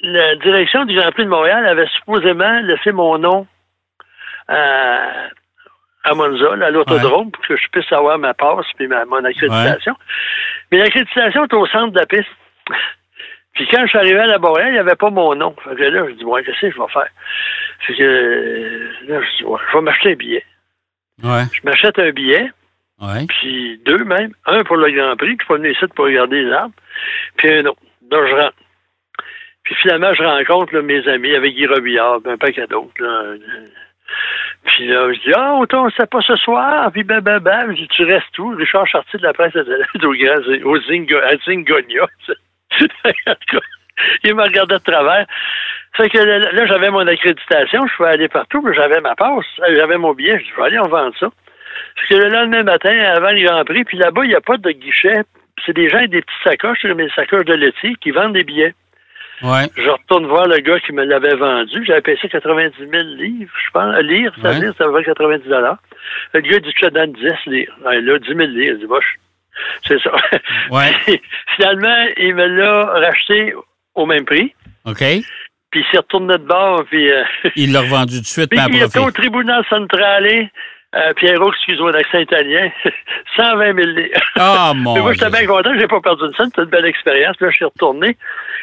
la 0.00 0.34
direction 0.36 0.84
du 0.84 0.96
Grand 0.96 1.12
Prix 1.12 1.24
de 1.24 1.30
Montréal 1.30 1.64
avait 1.64 1.86
supposément 1.88 2.60
laissé 2.62 2.90
mon 2.90 3.18
nom 3.18 3.46
à 4.48 5.28
à 6.06 6.14
Monza, 6.14 6.52
à 6.52 6.70
l'autodrome, 6.70 7.30
pour 7.30 7.44
que 7.46 7.56
je 7.56 7.68
puisse 7.72 7.92
avoir 7.92 8.18
ma 8.18 8.34
passe 8.34 8.66
puis 8.76 8.86
ma, 8.86 9.04
mon 9.04 9.24
accréditation. 9.24 9.94
Mais 10.70 10.78
l'accréditation 10.78 11.44
est 11.44 11.54
au 11.54 11.66
centre 11.66 11.92
de 11.92 11.98
la 11.98 12.06
piste. 12.06 12.28
Puis 13.54 13.66
quand 13.70 13.82
je 13.82 13.88
suis 13.88 13.98
arrivé 13.98 14.18
à 14.18 14.26
la 14.26 14.38
Boréale, 14.38 14.68
il 14.68 14.72
n'y 14.74 14.78
avait 14.78 14.96
pas 14.96 15.10
mon 15.10 15.34
nom. 15.34 15.54
Fait 15.64 15.74
que 15.74 15.82
là, 15.82 16.06
je 16.08 16.14
dis, 16.14 16.24
ouais, 16.24 16.44
qu'est-ce 16.44 16.60
que 16.60 16.70
je 16.70 16.78
vais 16.78 16.92
faire? 16.92 17.08
Fait 17.86 17.94
que 17.94 18.90
là, 19.08 19.20
je 19.22 19.36
dis, 19.36 19.44
ouais, 19.44 19.60
je 19.66 19.76
vais 19.76 19.82
m'acheter 19.82 20.12
un 20.12 20.16
billet. 20.16 20.44
Ouais. 21.22 21.44
Je 21.52 21.60
m'achète 21.64 21.98
un 21.98 22.10
billet. 22.10 22.50
Ouais. 23.00 23.26
Puis 23.28 23.80
deux 23.84 24.04
même. 24.04 24.32
Un 24.46 24.62
pour 24.64 24.76
le 24.76 24.90
Grand 24.90 25.16
Prix, 25.16 25.36
puis 25.36 25.46
je 25.48 25.54
suis 25.54 25.62
venu 25.62 25.72
ici 25.72 25.86
pour 25.94 26.04
regarder 26.04 26.42
les 26.42 26.52
arbres. 26.52 26.74
Puis 27.36 27.52
un 27.52 27.64
autre. 27.66 27.80
Donc 28.02 28.26
je 28.26 28.34
rentre. 28.34 28.56
Puis 29.64 29.74
finalement, 29.76 30.14
je 30.14 30.22
rencontre 30.22 30.78
mes 30.78 31.06
amis 31.08 31.34
avec 31.34 31.54
Guy 31.54 31.66
Robillard, 31.66 32.20
un 32.26 32.36
paquet 32.36 32.66
d'autres. 32.68 32.92
Puis 34.66 34.88
là, 34.88 35.12
je 35.12 35.20
dis, 35.20 35.32
ah, 35.34 35.54
oh, 35.54 35.66
on 35.72 35.90
sait 35.90 36.06
pas 36.06 36.20
ce 36.22 36.36
soir. 36.36 36.90
Puis 36.92 37.04
ben, 37.04 37.20
ben, 37.20 37.38
ben. 37.38 37.70
Je 37.70 37.82
dis, 37.82 37.88
tu 37.88 38.04
restes 38.04 38.38
où? 38.38 38.48
Richard 38.50 38.86
Chartier 38.86 39.18
de 39.18 39.24
la 39.24 39.32
presse 39.32 39.54
au, 39.54 39.60
au 40.70 40.80
Zingo, 40.82 41.16
à 41.16 41.36
Zingonia. 41.44 42.06
il 44.24 44.34
m'a 44.34 44.44
regardé 44.44 44.74
de 44.74 44.80
travers. 44.80 45.26
Fait 45.96 46.10
que 46.10 46.18
là, 46.18 46.66
j'avais 46.66 46.90
mon 46.90 47.06
accréditation, 47.06 47.86
je 47.86 47.96
pouvais 47.96 48.10
aller 48.10 48.28
partout, 48.28 48.60
mais 48.60 48.74
j'avais 48.74 49.00
ma 49.00 49.14
passe, 49.14 49.46
j'avais 49.74 49.96
mon 49.96 50.12
billet, 50.12 50.38
je 50.38 50.44
dis, 50.44 50.50
je 50.54 50.60
vais 50.60 50.66
aller 50.66 50.78
en 50.78 50.88
vendre 50.88 51.14
ça. 51.18 51.28
Parce 51.94 52.08
que 52.08 52.14
le 52.14 52.28
lendemain 52.28 52.64
matin, 52.64 52.94
avant 53.16 53.30
le 53.30 53.46
Grand 53.46 53.64
Prix, 53.64 53.84
puis 53.84 53.96
là-bas, 53.96 54.24
il 54.24 54.28
n'y 54.28 54.34
a 54.34 54.40
pas 54.40 54.58
de 54.58 54.70
guichet. 54.70 55.22
C'est 55.64 55.72
des 55.72 55.88
gens 55.88 55.98
avec 55.98 56.10
des 56.10 56.20
petites 56.20 56.42
sacoches, 56.44 56.84
mes 56.84 57.08
sacoches 57.10 57.46
de 57.46 57.54
laitier, 57.54 57.94
qui 58.00 58.10
vendent 58.10 58.34
des 58.34 58.44
billets. 58.44 58.74
Je 59.42 59.90
retourne 59.90 60.26
voir 60.26 60.46
le 60.46 60.58
gars 60.58 60.80
qui 60.80 60.92
me 60.92 61.04
l'avait 61.04 61.34
vendu. 61.34 61.84
J'avais 61.84 62.00
payé 62.00 62.16
90 62.28 62.76
000 62.78 62.90
livres, 62.90 63.52
je 63.64 63.70
pense. 63.70 63.96
Lire, 64.02 64.32
ça 64.42 64.52
veut 64.52 64.60
dire, 64.60 64.74
ça 64.78 64.86
vaut 64.86 65.02
90 65.02 65.42
Le 65.46 66.40
gars 66.40 66.58
dit, 66.60 66.72
te 66.72 66.88
donne 66.88 67.12
10 67.12 67.22
livres. 67.46 67.72
là, 67.84 68.18
10 68.18 68.26
000 68.26 68.38
livres. 68.38 68.74
Je 68.74 68.80
dis, 68.80 68.86
boche. 68.86 69.16
C'est 69.86 70.00
ça. 70.00 70.12
Finalement, 71.56 72.04
il 72.18 72.34
me 72.34 72.46
l'a 72.46 72.84
racheté 72.86 73.54
au 73.94 74.06
même 74.06 74.24
prix. 74.24 74.54
OK. 74.84 75.02
Puis 75.70 75.80
il 75.80 75.84
s'est 75.90 75.98
retourné 75.98 76.34
de 76.34 76.44
bord. 76.44 76.84
Puis, 76.90 77.10
euh, 77.10 77.24
il 77.56 77.72
l'a 77.72 77.80
revendu 77.80 78.20
de 78.20 78.26
suite. 78.26 78.50
Puis 78.50 78.58
il 78.70 78.82
était 78.82 78.98
au 78.98 79.10
tribunal 79.10 79.64
central. 79.68 80.50
Euh, 80.96 81.12
Pierrot, 81.14 81.52
excuse-moi 81.52 81.92
l'accent 81.92 82.18
italien, 82.18 82.70
120 83.36 83.74
000 83.74 83.76
livres. 83.76 84.20
Ah, 84.36 84.72
mon 84.76 84.94
Mais 84.94 85.00
moi, 85.00 85.12
j'étais 85.12 85.30
bien 85.30 85.46
content, 85.46 85.70
j'ai 85.78 85.86
pas 85.86 86.00
perdu 86.00 86.24
une 86.24 86.34
scène, 86.34 86.46
c'était 86.46 86.62
une 86.62 86.70
belle 86.70 86.86
expérience. 86.86 87.36
Puis 87.36 87.46
là, 87.46 87.50
je 87.50 87.56
suis 87.56 87.64
retourné. 87.64 88.16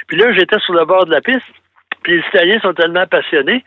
Puis 0.07 0.17
là, 0.17 0.33
j'étais 0.33 0.59
sur 0.59 0.73
le 0.73 0.85
bord 0.85 1.05
de 1.05 1.11
la 1.11 1.21
piste. 1.21 1.41
Puis 2.01 2.13
les 2.13 2.23
Italiens 2.29 2.59
sont 2.61 2.73
tellement 2.73 3.05
passionnés 3.05 3.63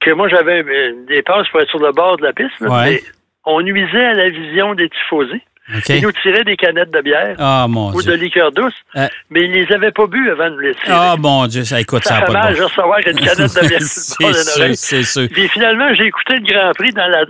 que 0.00 0.10
moi, 0.12 0.28
j'avais 0.28 0.62
des 1.08 1.22
passes 1.22 1.48
pour 1.48 1.60
être 1.60 1.70
sur 1.70 1.80
le 1.80 1.92
bord 1.92 2.16
de 2.16 2.22
la 2.22 2.32
piste. 2.32 2.54
Mais 2.60 3.02
on 3.44 3.60
nuisait 3.60 4.04
à 4.04 4.14
la 4.14 4.28
vision 4.30 4.74
des 4.74 4.88
tifosi. 4.88 5.42
Ils 5.88 6.00
nous 6.00 6.12
tiraient 6.12 6.44
des 6.44 6.56
canettes 6.56 6.92
de 6.92 7.00
bière 7.00 7.34
ah, 7.40 7.66
ou 7.68 8.00
de 8.00 8.12
liqueur 8.12 8.52
douce, 8.52 8.72
euh. 8.94 9.08
mais 9.30 9.40
ils 9.40 9.50
ne 9.50 9.64
les 9.64 9.72
avaient 9.72 9.90
pas 9.90 10.06
bu 10.06 10.30
avant 10.30 10.50
de 10.50 10.60
les 10.60 10.74
tirer. 10.76 10.92
Ah, 10.92 11.16
mon 11.18 11.44
Dieu, 11.48 11.64
ça 11.64 11.80
écoute 11.80 12.04
ça. 12.04 12.20
Ça 12.20 12.26
fait 12.26 12.32
mal 12.32 12.54
de 12.54 12.62
recevoir 12.62 13.00
une 13.00 13.04
canette 13.18 13.38
de 13.38 13.68
bière 13.68 13.82
sur 13.82 14.28
le 14.28 14.74
C'est 14.74 15.02
sûr. 15.02 15.28
Puis 15.28 15.48
finalement, 15.48 15.92
j'ai 15.94 16.06
écouté 16.06 16.34
le 16.36 16.52
Grand 16.52 16.72
Prix 16.72 16.92
dans 16.92 17.08
la, 17.08 17.24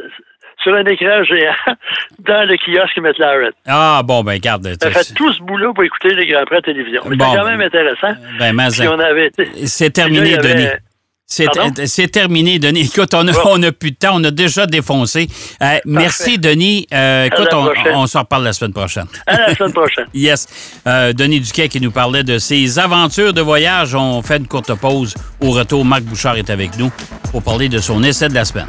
sur 0.62 0.74
un 0.74 0.84
écran 0.84 1.22
géant 1.24 1.54
dans 2.20 2.48
le 2.48 2.56
kiosque 2.56 2.98
McLaren. 2.98 3.52
Ah, 3.66 4.02
bon, 4.04 4.22
ben, 4.22 4.38
garde. 4.38 4.76
Ça 4.80 4.90
fait 4.90 5.14
tout 5.14 5.32
ce 5.32 5.42
bout-là 5.42 5.72
pour 5.74 5.84
écouter 5.84 6.14
les 6.14 6.26
Grands 6.26 6.44
Prix 6.44 6.56
à 6.56 6.62
télévision. 6.62 7.02
C'était 7.04 7.16
quand 7.16 7.44
même 7.44 7.60
intéressant. 7.60 8.14
Ben, 8.38 8.54
mais 8.54 8.68
C'est 9.66 9.90
terminé, 9.90 10.36
Denis. 10.38 10.68
C'est 11.28 12.08
terminé, 12.08 12.60
Denis. 12.60 12.82
Écoute, 12.82 13.12
on 13.14 13.58
n'a 13.58 13.72
plus 13.72 13.90
de 13.90 13.96
temps. 13.96 14.12
On 14.14 14.24
a 14.24 14.30
déjà 14.30 14.66
défoncé. 14.66 15.26
Euh, 15.60 15.78
merci, 15.84 16.38
Denis. 16.38 16.86
Euh, 16.94 17.24
écoute, 17.24 17.48
on, 17.52 17.68
on 17.94 18.06
se 18.06 18.16
reparle 18.16 18.44
la 18.44 18.52
semaine 18.52 18.72
prochaine. 18.72 19.06
À 19.26 19.48
la 19.48 19.54
semaine 19.54 19.72
prochaine. 19.72 20.06
yes. 20.14 20.46
Euh, 20.86 21.12
Denis 21.12 21.40
Duquet 21.40 21.68
qui 21.68 21.80
nous 21.80 21.90
parlait 21.90 22.22
de 22.22 22.38
ses 22.38 22.78
aventures 22.78 23.32
de 23.32 23.40
voyage. 23.40 23.96
On 23.96 24.22
fait 24.22 24.36
une 24.36 24.46
courte 24.46 24.72
pause. 24.74 25.14
Au 25.40 25.50
retour, 25.50 25.84
Marc 25.84 26.02
Bouchard 26.02 26.36
est 26.36 26.48
avec 26.48 26.78
nous 26.78 26.92
pour 27.32 27.42
parler 27.42 27.68
de 27.68 27.78
son 27.78 28.04
essai 28.04 28.28
de 28.28 28.34
la 28.34 28.44
semaine 28.44 28.68